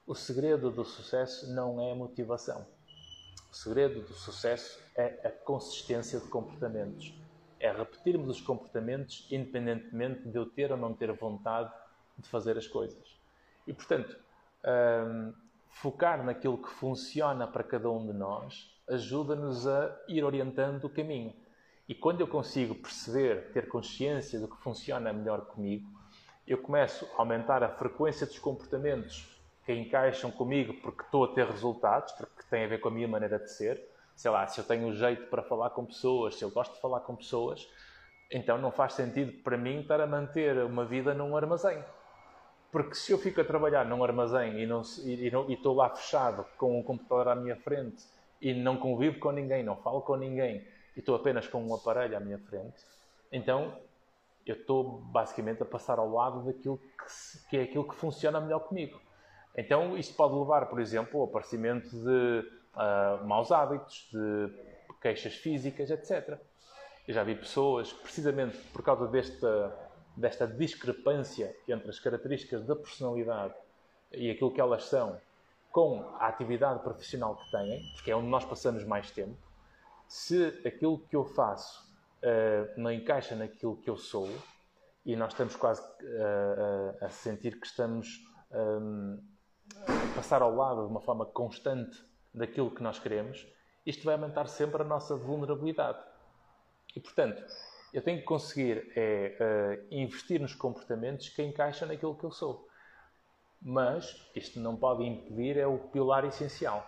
[0.05, 2.65] O segredo do sucesso não é a motivação.
[3.51, 7.13] O segredo do sucesso é a consistência de comportamentos
[7.59, 11.71] é repetirmos os comportamentos independentemente de eu ter ou não ter vontade
[12.17, 13.14] de fazer as coisas.
[13.67, 14.15] E, portanto,
[14.65, 15.33] um,
[15.69, 21.33] focar naquilo que funciona para cada um de nós ajuda-nos a ir orientando o caminho.
[21.87, 25.87] E quando eu consigo perceber, ter consciência do que funciona melhor comigo,
[26.47, 29.27] eu começo a aumentar a frequência dos comportamentos
[29.65, 33.07] que encaixam comigo porque estou a ter resultados, porque têm a ver com a minha
[33.07, 33.81] maneira de ser,
[34.15, 37.01] sei lá, se eu tenho jeito para falar com pessoas, se eu gosto de falar
[37.01, 37.67] com pessoas,
[38.31, 41.83] então não faz sentido para mim estar a manter uma vida num armazém.
[42.75, 46.77] Porque se eu fico a trabalhar num armazém e, não, e, estou lá fechado com
[46.77, 48.03] um computador à minha frente
[48.41, 50.57] e não convivo com ninguém, não falo com ninguém
[50.93, 52.83] e estou apenas com um aparelho à minha frente,
[53.31, 53.79] então
[54.45, 58.59] eu estou basicamente a passar ao lado daquilo que, que é aquilo que funciona melhor
[58.59, 58.99] comigo.
[59.55, 62.45] Então isto pode levar, por exemplo, ao aparecimento de
[62.75, 64.51] uh, maus hábitos, de
[65.01, 66.37] queixas físicas, etc.
[67.07, 69.73] Eu já vi pessoas, precisamente por causa desta,
[70.15, 73.53] desta discrepância entre as características da personalidade
[74.11, 75.19] e aquilo que elas são
[75.71, 79.37] com a atividade profissional que têm, porque é onde nós passamos mais tempo,
[80.07, 81.83] se aquilo que eu faço
[82.23, 84.29] uh, não encaixa naquilo que eu sou,
[85.05, 89.21] e nós estamos quase uh, a sentir que estamos um,
[89.81, 92.01] a passar ao lado de uma forma constante
[92.33, 93.45] daquilo que nós queremos,
[93.85, 95.99] isto vai aumentar sempre a nossa vulnerabilidade.
[96.95, 97.43] E, portanto,
[97.95, 102.67] eu tenho que conseguir é, uh, investir nos comportamentos que encaixam naquilo que eu sou.
[103.61, 106.85] Mas isto não pode impedir, é o pilar essencial.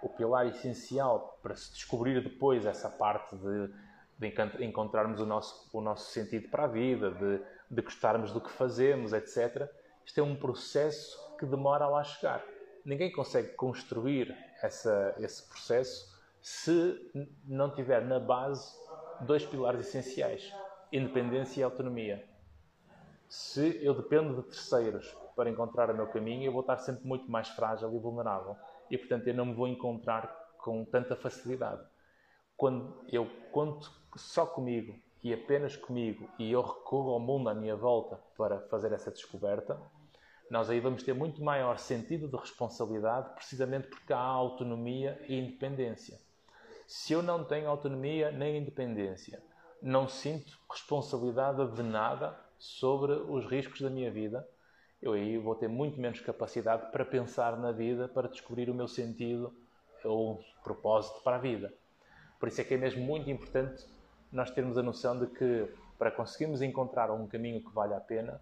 [0.00, 3.68] O pilar essencial para se descobrir depois essa parte de,
[4.16, 8.50] de encontrarmos o nosso, o nosso sentido para a vida, de, de gostarmos do que
[8.50, 9.68] fazemos, etc.
[10.06, 12.44] Isto é um processo que demora a lá chegar.
[12.84, 14.32] Ninguém consegue construir
[14.62, 17.10] essa, esse processo se
[17.44, 18.83] não tiver na base
[19.20, 20.52] dois pilares essenciais:
[20.92, 22.24] independência e autonomia.
[23.28, 27.30] Se eu dependo de terceiros para encontrar o meu caminho, eu vou estar sempre muito
[27.30, 28.56] mais frágil e vulnerável.
[28.90, 30.26] E, portanto, eu não me vou encontrar
[30.58, 31.82] com tanta facilidade.
[32.56, 37.74] Quando eu conto só comigo e apenas comigo e eu recorro ao mundo à minha
[37.74, 39.80] volta para fazer essa descoberta,
[40.50, 46.18] nós aí vamos ter muito maior sentido de responsabilidade, precisamente porque há autonomia e independência.
[46.86, 49.42] Se eu não tenho autonomia nem independência,
[49.80, 54.46] não sinto responsabilidade de nada sobre os riscos da minha vida,
[55.00, 58.88] eu aí vou ter muito menos capacidade para pensar na vida, para descobrir o meu
[58.88, 59.54] sentido
[60.04, 61.72] ou propósito para a vida.
[62.38, 63.86] Por isso é que é mesmo muito importante
[64.30, 65.68] nós termos a noção de que
[65.98, 68.40] para conseguirmos encontrar um caminho que vale a pena,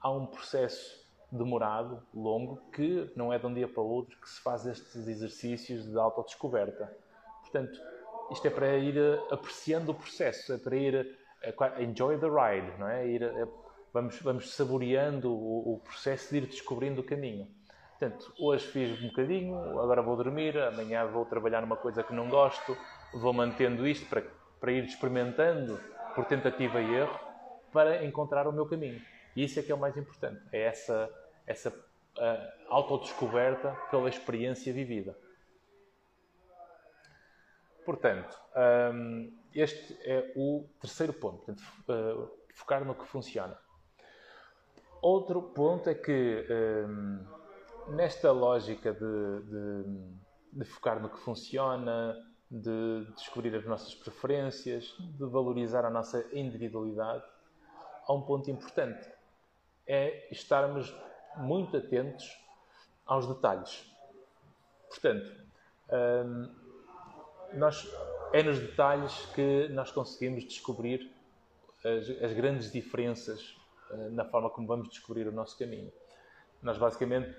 [0.00, 4.28] há um processo demorado, longo, que não é de um dia para o outro que
[4.28, 6.94] se faz estes exercícios de autodescoberta.
[7.52, 7.78] Portanto,
[8.30, 8.98] isto é para ir
[9.30, 13.06] apreciando o processo, é para ir eh, enjoy the ride, não é?
[13.06, 13.46] Ir, eh,
[13.92, 17.46] vamos, vamos saboreando o, o, processo de ir descobrindo o caminho.
[17.98, 22.28] Portanto, hoje fiz um bocadinho, agora vou dormir, amanhã vou trabalhar numa coisa que não
[22.28, 22.76] gosto,
[23.12, 24.24] vou mantendo isto para,
[24.58, 25.78] para ir experimentando
[26.14, 27.20] por tentativa e erro
[27.70, 29.00] para encontrar o meu caminho.
[29.36, 31.08] E isso é que é o mais importante, é essa,
[31.46, 35.16] essa uh, autodescoberta pela experiência vivida.
[37.84, 38.38] Portanto,
[38.94, 43.58] um, este é o terceiro ponto, portanto, uh, focar no que funciona.
[45.00, 46.46] Outro ponto é que,
[46.88, 47.26] um,
[47.88, 49.84] nesta lógica de, de,
[50.52, 52.16] de focar no que funciona,
[52.48, 57.24] de descobrir as nossas preferências, de valorizar a nossa individualidade,
[58.06, 59.10] há um ponto importante.
[59.86, 60.94] É estarmos
[61.36, 62.30] muito atentos
[63.06, 63.90] aos detalhes.
[64.88, 65.32] Portanto,
[65.90, 66.61] hum,
[67.54, 67.88] nós,
[68.32, 71.10] é nos detalhes que nós conseguimos descobrir
[71.84, 73.56] as, as grandes diferenças
[73.90, 75.92] uh, na forma como vamos descobrir o nosso caminho.
[76.62, 77.36] Nós, basicamente,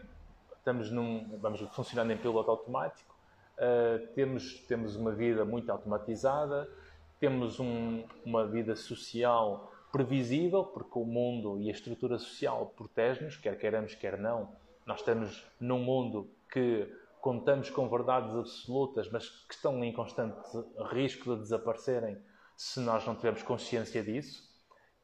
[0.58, 3.14] estamos num, vamos funcionando em piloto automático,
[3.54, 6.68] Uh, temos, temos uma vida muito automatizada,
[7.20, 13.58] temos um, uma vida social previsível, porque o mundo e a estrutura social protege-nos, quer
[13.60, 14.50] queiramos, quer não.
[14.88, 16.92] Nós estamos num mundo que
[17.24, 20.38] contamos com verdades absolutas, mas que estão em constante
[20.92, 22.22] risco de desaparecerem
[22.54, 24.44] se nós não tivermos consciência disso.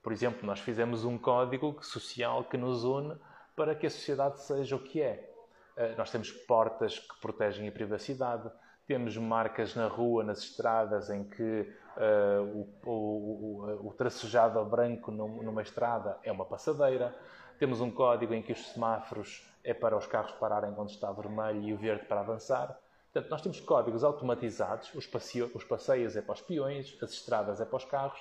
[0.04, 3.18] Por exemplo, nós fizemos um código social que nos une
[3.56, 5.34] para que a sociedade seja o que é.
[5.78, 8.52] Eh, nós temos portas que protegem a privacidade,
[8.86, 15.10] temos marcas na rua, nas estradas, em que uh, o, o, o, tracejado a branco
[15.10, 17.16] numa estrada é uma passadeira.
[17.58, 21.62] Temos um código em que os semáforos é para os carros pararem quando está vermelho
[21.62, 22.80] e o verde para avançar.
[23.12, 27.60] Portanto, nós temos códigos automatizados, os, passeio, os passeios é para os peões, as estradas
[27.60, 28.20] é para os carros.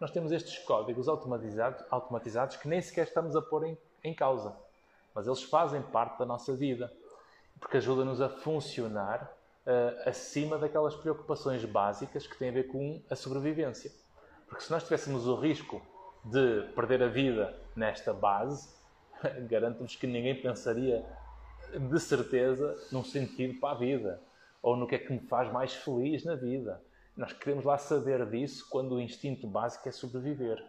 [0.00, 4.56] Nós temos estes códigos automatizados, automatizados que nem sequer estamos a pôr em, em causa,
[5.14, 6.90] mas eles fazem parte da nossa vida
[7.60, 9.30] porque ajuda-nos a funcionar
[9.66, 13.92] uh, acima daquelas preocupações básicas que têm a ver com a sobrevivência.
[14.48, 15.82] Porque se nós tivéssemos o risco
[16.24, 18.79] de perder a vida nesta base,
[19.48, 21.04] garanto-vos que ninguém pensaria
[21.72, 24.20] de certeza num sentido para a vida
[24.62, 26.82] ou no que é que me faz mais feliz na vida.
[27.16, 30.62] Nós queremos lá saber disso quando o instinto básico é sobreviver.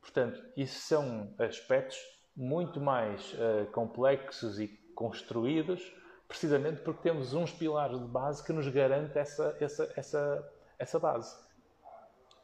[0.00, 1.98] Portanto, isso são aspectos
[2.36, 5.92] muito mais uh, complexos e construídos
[6.28, 11.34] precisamente porque temos uns pilares de base que nos garantem essa, essa, essa, essa base.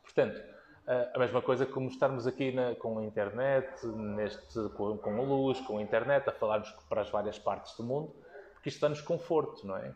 [0.02, 0.40] Portanto,
[0.86, 5.60] a mesma coisa como estarmos aqui na, com a internet, neste, com, com a luz,
[5.60, 8.14] com a internet, a falarmos para as várias partes do mundo,
[8.52, 9.94] porque isto dá-nos conforto, não é?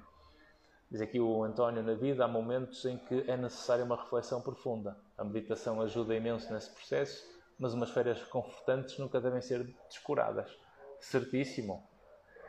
[0.91, 4.97] Diz aqui o António, na vida há momentos em que é necessária uma reflexão profunda.
[5.19, 7.23] A meditação ajuda imenso nesse processo,
[7.59, 10.51] mas umas férias confortantes nunca devem ser descuradas.
[10.99, 11.87] Certíssimo.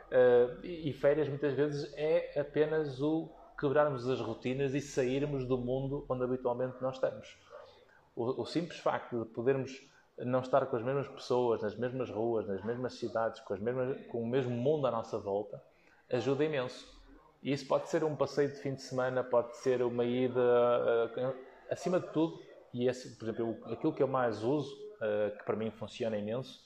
[0.06, 3.28] Uh, e férias muitas vezes é apenas o
[3.58, 7.38] quebrarmos as rotinas e sairmos do mundo onde habitualmente nós estamos.
[8.20, 9.82] O, o, simples facto de podermos
[10.18, 13.96] não estar com as mesmas pessoas, nas mesmas ruas, nas mesmas cidades, com, as mesmas,
[14.08, 15.58] com o mesmo mundo à nossa volta,
[16.12, 16.86] ajuda imenso.
[17.42, 21.34] E isso pode ser um passeio de fim de semana, pode ser uma ida, uh,
[21.70, 22.38] acima de tudo,
[22.74, 26.62] e esse, por exemplo, aquilo que eu mais uso, uh, que para mim funciona imenso,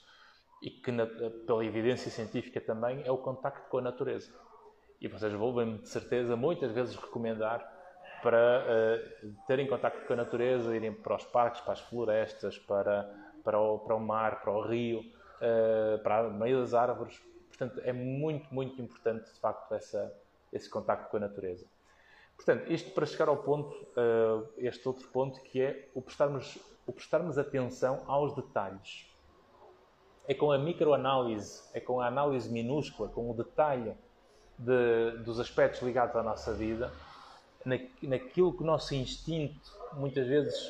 [0.61, 1.07] e que, na,
[1.46, 4.34] pela evidência científica também, é o contacto com a natureza.
[5.00, 7.73] E vocês vão de certeza muitas vezes recomendar
[8.24, 13.14] para uh, terem contacto com a natureza, irem para os parques, para as florestas, para,
[13.44, 17.20] para, o, para o mar, para o rio, uh, para o meio das árvores.
[17.48, 20.10] Portanto, é muito, muito importante, de facto, essa,
[20.50, 21.66] esse contacto com a natureza.
[22.34, 26.92] Portanto, isto para chegar ao ponto, uh, este outro ponto, que é o prestarmos, o
[26.92, 29.14] prestarmos atenção aos detalhes
[30.26, 33.94] é com a microanálise, é com a análise minúscula, com o detalhe
[34.58, 36.90] de, dos aspectos ligados à nossa vida,
[37.64, 40.68] na, naquilo que o nosso instinto, muitas vezes,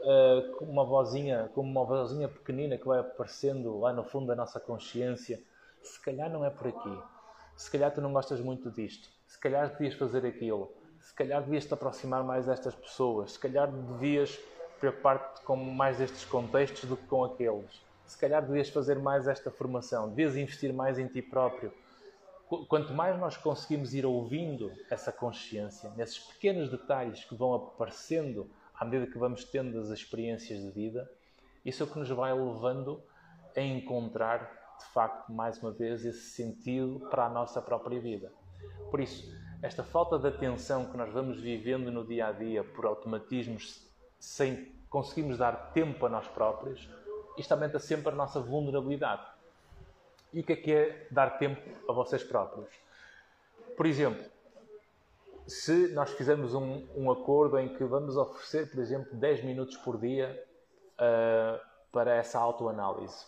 [0.00, 4.60] uh, uma vozinha, como uma vozinha pequenina que vai aparecendo lá no fundo da nossa
[4.60, 5.40] consciência,
[5.82, 6.98] se calhar não é por aqui,
[7.56, 11.64] se calhar tu não gostas muito disto, se calhar devias fazer aquilo, se calhar devias
[11.64, 14.38] te aproximar mais destas pessoas, se calhar devias
[14.78, 17.82] preocupar-te com mais destes contextos do que com aqueles.
[18.06, 21.72] Se calhar devias fazer mais esta formação, devias investir mais em ti próprio.
[22.66, 28.84] Quanto mais nós conseguimos ir ouvindo essa consciência, nesses pequenos detalhes que vão aparecendo à
[28.84, 31.10] medida que vamos tendo as experiências de vida,
[31.64, 33.02] isso é o que nos vai levando
[33.54, 38.32] a encontrar, de facto, mais uma vez, esse sentido para a nossa própria vida.
[38.90, 39.30] Por isso,
[39.60, 43.86] esta falta de atenção que nós vamos vivendo no dia a dia por automatismos
[44.18, 46.88] sem conseguirmos dar tempo a nós próprios,
[47.36, 49.37] isto aumenta sempre a nossa vulnerabilidade.
[50.32, 52.68] E o que é que é dar tempo a vocês próprios?
[53.76, 54.24] Por exemplo,
[55.46, 59.98] se nós fizermos um, um acordo em que vamos oferecer, por exemplo, 10 minutos por
[59.98, 60.46] dia
[60.94, 61.58] uh,
[61.90, 63.24] para essa autoanálise,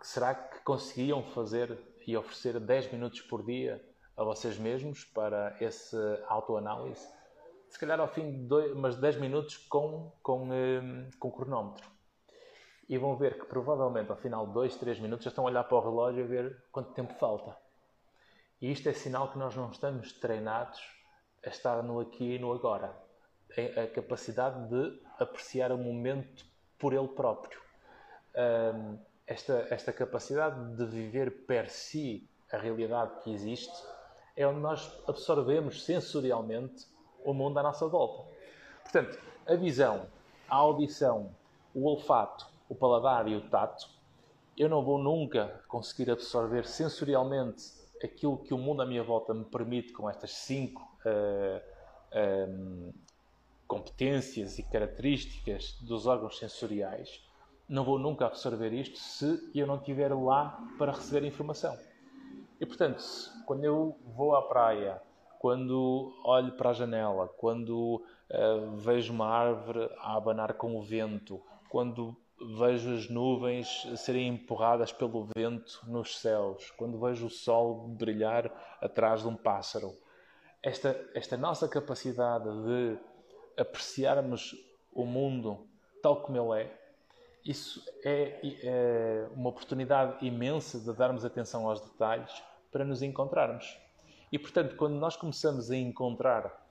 [0.00, 3.82] será que conseguiam fazer e oferecer 10 minutos por dia
[4.16, 7.08] a vocês mesmos para essa autoanálise?
[7.68, 11.93] Se calhar ao fim de dois, umas 10 minutos com, com, um, com cronómetro.
[12.88, 15.64] E vão ver que provavelmente ao final de 2, 3 minutos já estão a olhar
[15.64, 17.56] para o relógio e ver quanto tempo falta.
[18.60, 20.80] E isto é sinal que nós não estamos treinados
[21.44, 22.94] a estar no aqui e no agora.
[23.82, 26.44] A capacidade de apreciar o momento
[26.78, 27.60] por ele próprio.
[29.26, 33.72] Esta, esta capacidade de viver per si a realidade que existe
[34.36, 36.86] é onde nós absorvemos sensorialmente
[37.24, 38.28] o mundo à nossa volta.
[38.82, 40.06] Portanto, a visão,
[40.48, 41.34] a audição,
[41.74, 43.88] o olfato, o paladar e o tato,
[44.56, 47.72] eu não vou nunca conseguir absorver sensorialmente
[48.02, 51.60] aquilo que o mundo à minha volta me permite com estas cinco uh,
[52.50, 52.92] um,
[53.66, 57.22] competências e características dos órgãos sensoriais.
[57.68, 61.76] Não vou nunca absorver isto se eu não estiver lá para receber informação.
[62.60, 63.02] E portanto,
[63.46, 65.00] quando eu vou à praia,
[65.38, 71.40] quando olho para a janela, quando uh, vejo uma árvore a abanar com o vento,
[71.68, 78.50] quando vejo as nuvens serem empurradas pelo vento nos céus, quando vejo o sol brilhar
[78.80, 79.94] atrás de um pássaro,
[80.62, 82.98] esta, esta nossa capacidade de
[83.56, 84.54] apreciarmos
[84.92, 85.66] o mundo
[86.04, 86.80] tal como ele é,
[87.44, 93.78] isso é, é uma oportunidade imensa de darmos atenção aos detalhes para nos encontrarmos.
[94.30, 96.62] E portanto, quando nós começamos a encontrar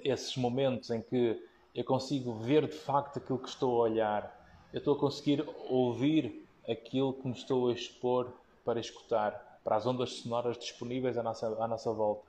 [0.00, 1.42] esses momentos em que
[1.74, 4.35] eu consigo ver de facto aquilo que estou a olhar,
[4.72, 8.32] eu estou a conseguir ouvir aquilo que me estou a expor
[8.64, 12.26] para escutar, para as ondas sonoras disponíveis à nossa, à nossa volta.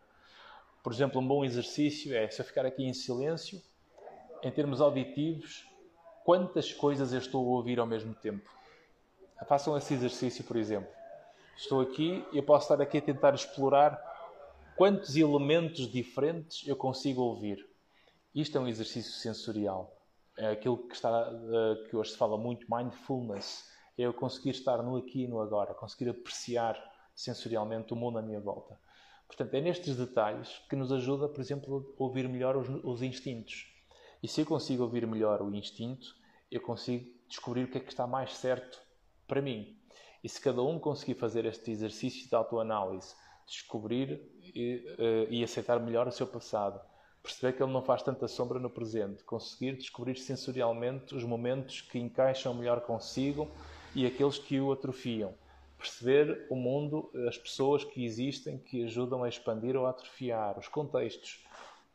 [0.83, 3.61] Por exemplo, um bom exercício é se eu ficar aqui em silêncio,
[4.43, 5.67] em termos auditivos,
[6.23, 8.49] quantas coisas eu estou a ouvir ao mesmo tempo.
[9.47, 10.89] Façam esse exercício, por exemplo.
[11.55, 13.99] Estou aqui e eu posso estar aqui a tentar explorar
[14.75, 17.67] quantos elementos diferentes eu consigo ouvir.
[18.33, 19.96] Isto é um exercício sensorial.
[20.37, 23.69] É aquilo que, está, eh, que hoje se fala muito, mindfulness.
[23.97, 26.79] É eu conseguir estar no aqui e no agora, conseguir apreciar
[27.15, 28.79] sensorialmente o mundo à minha volta.
[29.27, 33.67] Portanto, é nestes detalhes que nos ajuda, por exemplo, a ouvir melhor os, os instintos.
[34.21, 36.15] E se eu consigo ouvir melhor o instinto,
[36.51, 38.79] eu consigo descobrir o que é que está mais certo
[39.27, 39.77] para mim.
[40.23, 43.13] E se cada um conseguir fazer este exercício de autoanálise,
[43.45, 46.79] descobrir e, uh, e aceitar melhor o seu passado,
[47.27, 51.99] perceber que ele não faz tanta sombra no presente, conseguir descobrir sensorialmente os momentos que
[51.99, 53.51] encaixam melhor consigo
[53.93, 55.33] e aqueles que o atrofiam,
[55.77, 60.69] perceber o mundo, as pessoas que existem que ajudam a expandir ou a atrofiar, os
[60.69, 61.45] contextos.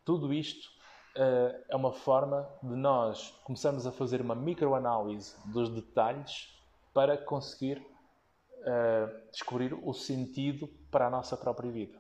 [0.05, 0.69] Tudo isto
[1.17, 6.55] uh, é uma forma de nós começarmos a fazer uma microanálise dos detalhes
[6.93, 11.99] para conseguir uh, descobrir o sentido para a nossa própria vida.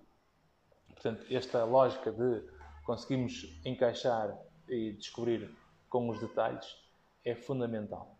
[0.88, 4.36] Portanto, esta lógica de conseguirmos encaixar
[4.68, 5.50] e descobrir
[5.88, 6.76] com os detalhes
[7.24, 8.16] é fundamental.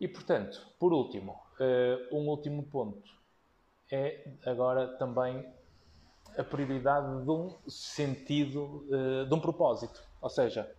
[0.00, 3.08] E, portanto, por último, uh, um último ponto
[3.90, 5.46] é agora também
[6.36, 10.02] a prioridade de um sentido, uh, de um propósito.
[10.20, 10.74] Ou seja,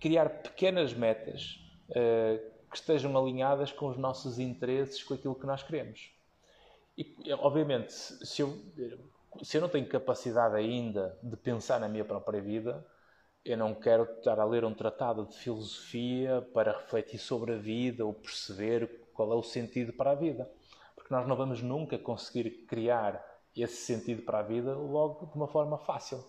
[0.00, 1.58] criar pequenas metas
[1.90, 6.12] uh, que estejam alinhadas com os nossos interesses, com aquilo que nós queremos.
[6.96, 8.58] E, obviamente, se eu,
[9.42, 12.84] se eu não tenho capacidade ainda de pensar na minha própria vida,
[13.44, 18.04] eu não quero estar a ler um tratado de filosofia para refletir sobre a vida
[18.04, 20.48] ou perceber qual é o sentido para a vida.
[20.94, 23.24] Porque nós não vamos nunca conseguir criar
[23.56, 26.24] esse sentido para a vida logo de uma forma fácil.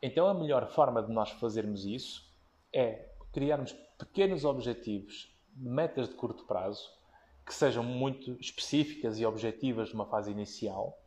[0.00, 2.28] Então, a melhor forma de nós fazermos isso
[2.72, 6.90] é criarmos pequenos objetivos metas de curto prazo
[7.44, 11.01] que sejam muito específicas e objetivas numa fase inicial,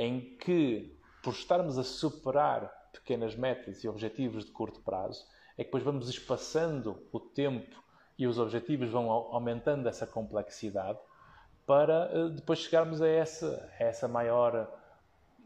[0.00, 5.26] em que, por estarmos a superar pequenas metas e objetivos de curto prazo,
[5.58, 7.76] é que depois vamos espaçando o tempo
[8.18, 10.98] E os objetivos vão aumentando essa complexidade
[11.66, 14.74] para uh, depois chegarmos a essa, a essa maior,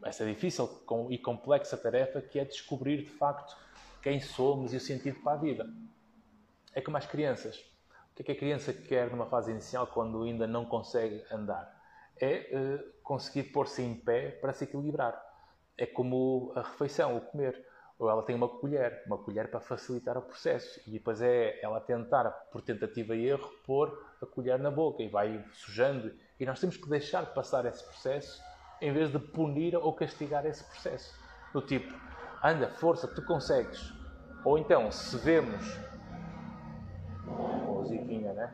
[0.03, 0.69] essa difícil
[1.09, 3.57] e complexa tarefa que é descobrir de facto
[4.01, 5.69] quem somos e o sentido para a vida.
[6.73, 7.57] É como as crianças.
[8.11, 11.73] O que é que a criança quer numa fase inicial quando ainda não consegue andar?
[12.19, 15.15] É uh, conseguir pôr-se em pé para se equilibrar.
[15.77, 17.63] É como a refeição, o comer.
[17.97, 20.81] Ou ela tem uma colher, uma colher para facilitar o processo.
[20.85, 25.07] E depois é ela tentar, por tentativa e erro, pôr a colher na boca e
[25.07, 26.11] vai sujando.
[26.37, 28.43] E nós temos que deixar passar esse processo
[28.81, 31.17] em vez de punir ou castigar esse processo.
[31.53, 31.93] Do tipo,
[32.43, 33.93] anda, força, tu consegues.
[34.43, 35.79] Ou então, se vemos.
[37.25, 38.53] Musiquinha, né?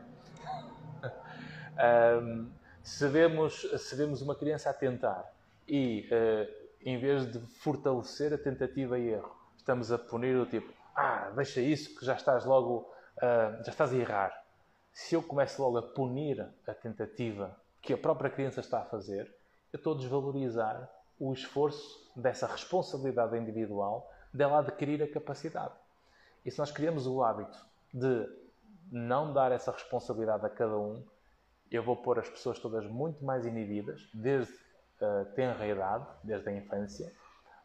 [2.22, 5.32] um, se, vemos, se vemos uma criança a tentar
[5.68, 10.72] e, uh, em vez de fortalecer a tentativa e erro, estamos a punir o tipo,
[10.94, 14.44] ah, deixa isso que já estás logo, uh, já estás a errar.
[14.92, 19.32] Se eu começo logo a punir a tentativa que a própria criança está a fazer,
[19.72, 25.74] eu estou a desvalorizar o esforço dessa responsabilidade individual dela adquirir a capacidade.
[26.44, 27.58] E se nós criamos o hábito
[27.92, 28.28] de
[28.90, 31.02] não dar essa responsabilidade a cada um,
[31.76, 34.52] eu vou pôr as pessoas todas muito mais inibidas, desde
[35.00, 37.12] a tenra idade, desde a infância,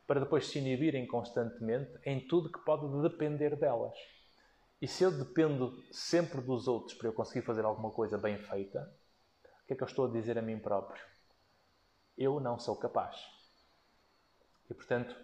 [0.06, 3.96] para depois se inibirem constantemente em tudo que pode depender delas.
[4.82, 8.92] E se eu dependo sempre dos outros para eu conseguir fazer alguma coisa bem feita,
[9.64, 11.04] o que é que eu estou a dizer a mim próprio?
[12.18, 13.18] Eu não sou capaz.
[14.70, 15.16] E portanto,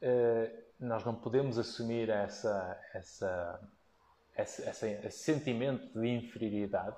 [0.00, 3.70] eh, nós não podemos assumir essa, essa,
[4.36, 6.96] esse sentimento de inferioridade,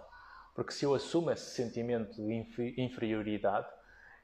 [0.55, 3.66] porque se eu assumo esse sentimento de inferioridade,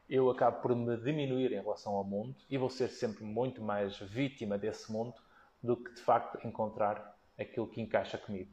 [0.09, 3.99] eu acabo por me diminuir em relação ao mundo e vou ser sempre muito mais
[3.99, 5.15] vítima desse mundo
[5.63, 8.51] do que de facto encontrar aquilo que encaixa comigo.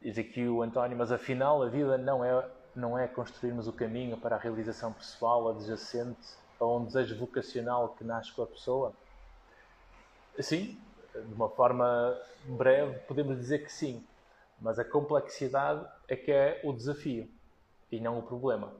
[0.00, 4.16] Diz aqui o António, mas afinal a vida não é, não é construirmos o caminho
[4.16, 8.92] para a realização pessoal adjacente a um desejo vocacional que nasce com a pessoa?
[10.38, 10.78] Sim,
[11.12, 14.06] de uma forma breve, podemos dizer que sim.
[14.60, 17.28] Mas a complexidade é que é o desafio
[17.92, 18.72] e não o problema.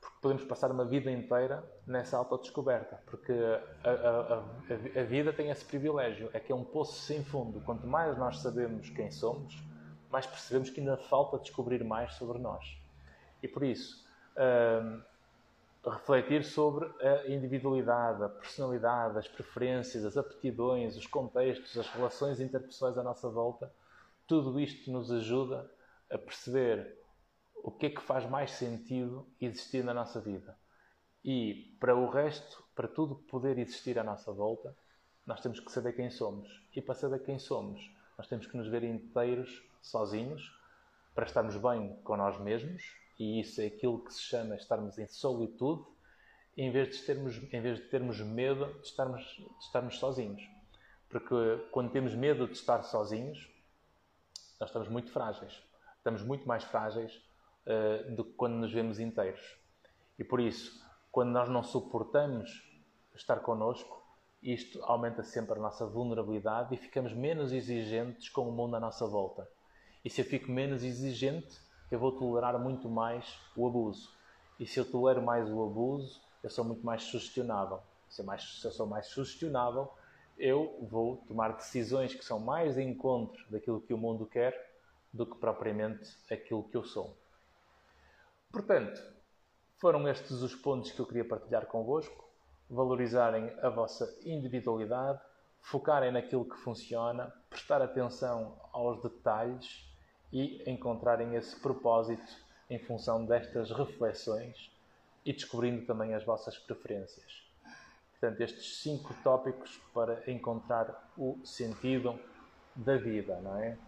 [0.00, 3.00] Porque podemos passar uma vida inteira nessa autodescoberta.
[3.06, 7.24] Porque a, a, a, a vida tem esse privilégio, é que é um poço sem
[7.24, 7.60] fundo.
[7.60, 9.62] Quanto mais nós sabemos quem somos,
[10.10, 12.64] mais percebemos que ainda falta descobrir mais sobre nós.
[13.42, 14.04] E por isso,
[14.36, 15.02] hum,
[15.84, 22.98] refletir sobre a individualidade, a personalidade, as preferências, as aptidões, os contextos, as relações interpessoais
[22.98, 23.72] à nossa volta,
[24.26, 25.70] tudo isto nos ajuda
[26.10, 26.98] a perceber
[27.56, 30.56] o que é que faz mais sentido existir na nossa vida.
[31.24, 34.76] E para o resto, para tudo poder existir à nossa volta,
[35.26, 36.48] nós temos que saber quem somos.
[36.74, 37.80] E para saber quem somos,
[38.16, 40.56] nós temos que nos ver inteiros, sozinhos,
[41.14, 42.82] para estarmos bem com nós mesmos
[43.18, 45.84] e isso é aquilo que se chama estarmos em solitude,
[46.56, 50.42] em vez de termos, em vez de termos medo de estarmos, de estarmos sozinhos.
[51.08, 51.34] Porque
[51.70, 53.50] quando temos medo de estar sozinhos,
[54.60, 55.62] nós estamos muito frágeis.
[56.06, 57.20] Estamos muito mais frágeis
[57.66, 59.58] uh, do que quando nos vemos inteiros.
[60.16, 60.80] E por isso,
[61.10, 62.62] quando nós não suportamos
[63.12, 64.00] estar connosco,
[64.40, 69.04] isto aumenta sempre a nossa vulnerabilidade e ficamos menos exigentes com o mundo à nossa
[69.04, 69.50] volta.
[70.04, 71.58] E se eu fico menos exigente,
[71.90, 74.08] eu vou tolerar muito mais o abuso.
[74.60, 77.80] E se eu tolero mais o abuso, eu sou muito mais sugestionável.
[78.08, 79.92] Se eu, mais, se eu sou mais sugestionável,
[80.38, 84.65] eu vou tomar decisões que são mais de encontro daquilo que o mundo quer
[85.12, 87.16] do que propriamente aquilo que eu sou.
[88.50, 89.00] Portanto,
[89.76, 92.24] foram estes os pontos que eu queria partilhar convosco.
[92.68, 95.20] Valorizarem a vossa individualidade,
[95.60, 99.88] focarem naquilo que funciona, prestar atenção aos detalhes
[100.32, 102.26] e encontrarem esse propósito
[102.68, 104.72] em função destas reflexões
[105.24, 107.46] e descobrindo também as vossas preferências.
[108.12, 112.18] Portanto, estes cinco tópicos para encontrar o sentido
[112.74, 113.78] da vida, não é?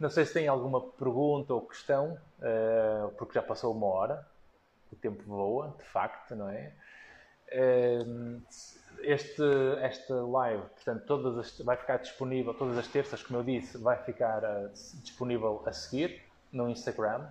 [0.00, 4.26] Não sei se tem alguma pergunta ou questão, eh, porque já passou uma hora,
[4.90, 6.72] o tempo voa, de facto, não é?
[7.48, 8.02] Eh,
[9.02, 9.42] este,
[9.80, 14.02] esta live, portanto, todas as, vai ficar disponível todas as terças, como eu disse, vai
[14.02, 14.68] ficar uh,
[15.02, 16.22] disponível a seguir
[16.52, 17.28] no Instagram.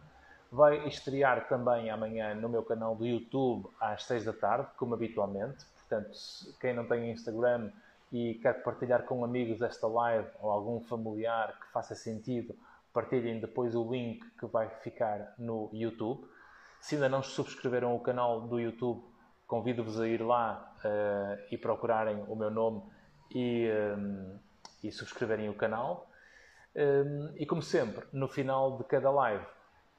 [0.52, 5.64] Vai estrear também amanhã no meu canal do YouTube às 6 da tarde, como habitualmente.
[5.76, 6.18] Portanto,
[6.60, 7.72] quem não tem Instagram
[8.12, 12.56] e quer partilhar com amigos esta live ou algum familiar que faça sentido,
[12.94, 16.28] partilhem depois o link que vai ficar no YouTube.
[16.80, 19.04] Se ainda não subscreveram o canal do YouTube,
[19.46, 22.82] convido-vos a ir lá uh, e procurarem o meu nome
[23.34, 24.40] e, um,
[24.84, 26.10] e subscreverem o canal.
[26.76, 29.46] Um, e como sempre, no final de cada live,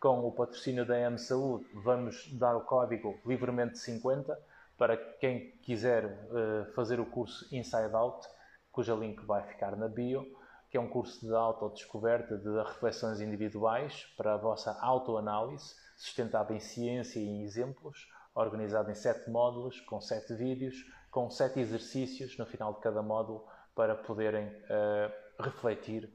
[0.00, 4.49] com o patrocínio da M Saúde, vamos dar o código livremente 50
[4.80, 8.26] para quem quiser uh, fazer o curso Inside Out,
[8.72, 10.24] cujo link vai ficar na bio,
[10.70, 16.60] que é um curso de autodescoberta de reflexões individuais para a vossa autoanálise, sustentado em
[16.60, 20.76] ciência e em exemplos, organizado em sete módulos, com sete vídeos,
[21.10, 26.06] com sete exercícios no final de cada módulo para poderem uh, refletir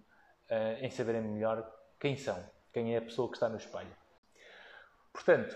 [0.50, 2.44] uh, em saberem melhor quem são,
[2.74, 3.96] quem é a pessoa que está no espelho.
[5.14, 5.56] Portanto,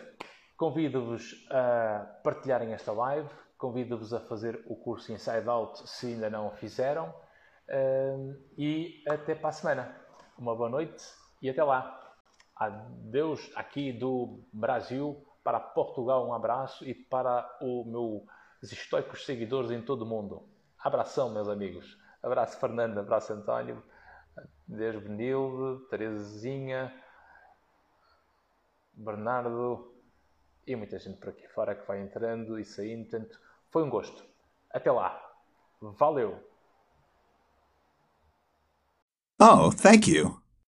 [0.60, 6.48] convido-vos a partilharem esta live, convido-vos a fazer o curso Inside Out se ainda não
[6.48, 7.16] o fizeram
[8.58, 9.96] e até para a semana.
[10.38, 11.02] Uma boa noite
[11.42, 11.98] e até lá.
[12.58, 18.24] Adeus aqui do Brasil para Portugal, um abraço e para os meus
[18.62, 20.46] estoicos seguidores em todo o mundo.
[20.78, 21.98] Abração, meus amigos.
[22.22, 22.98] Abraço, Fernando.
[22.98, 23.82] Abraço, António.
[24.68, 26.94] Deus Benilde, Terezinha,
[28.94, 29.99] Bernardo
[30.72, 33.10] e muita gente por aqui fora que vai entrando e saindo.
[33.10, 33.40] Portanto,
[33.72, 34.24] foi um gosto.
[34.70, 35.20] Até lá.
[35.82, 36.48] Valeu.
[39.42, 40.39] Oh, thank you.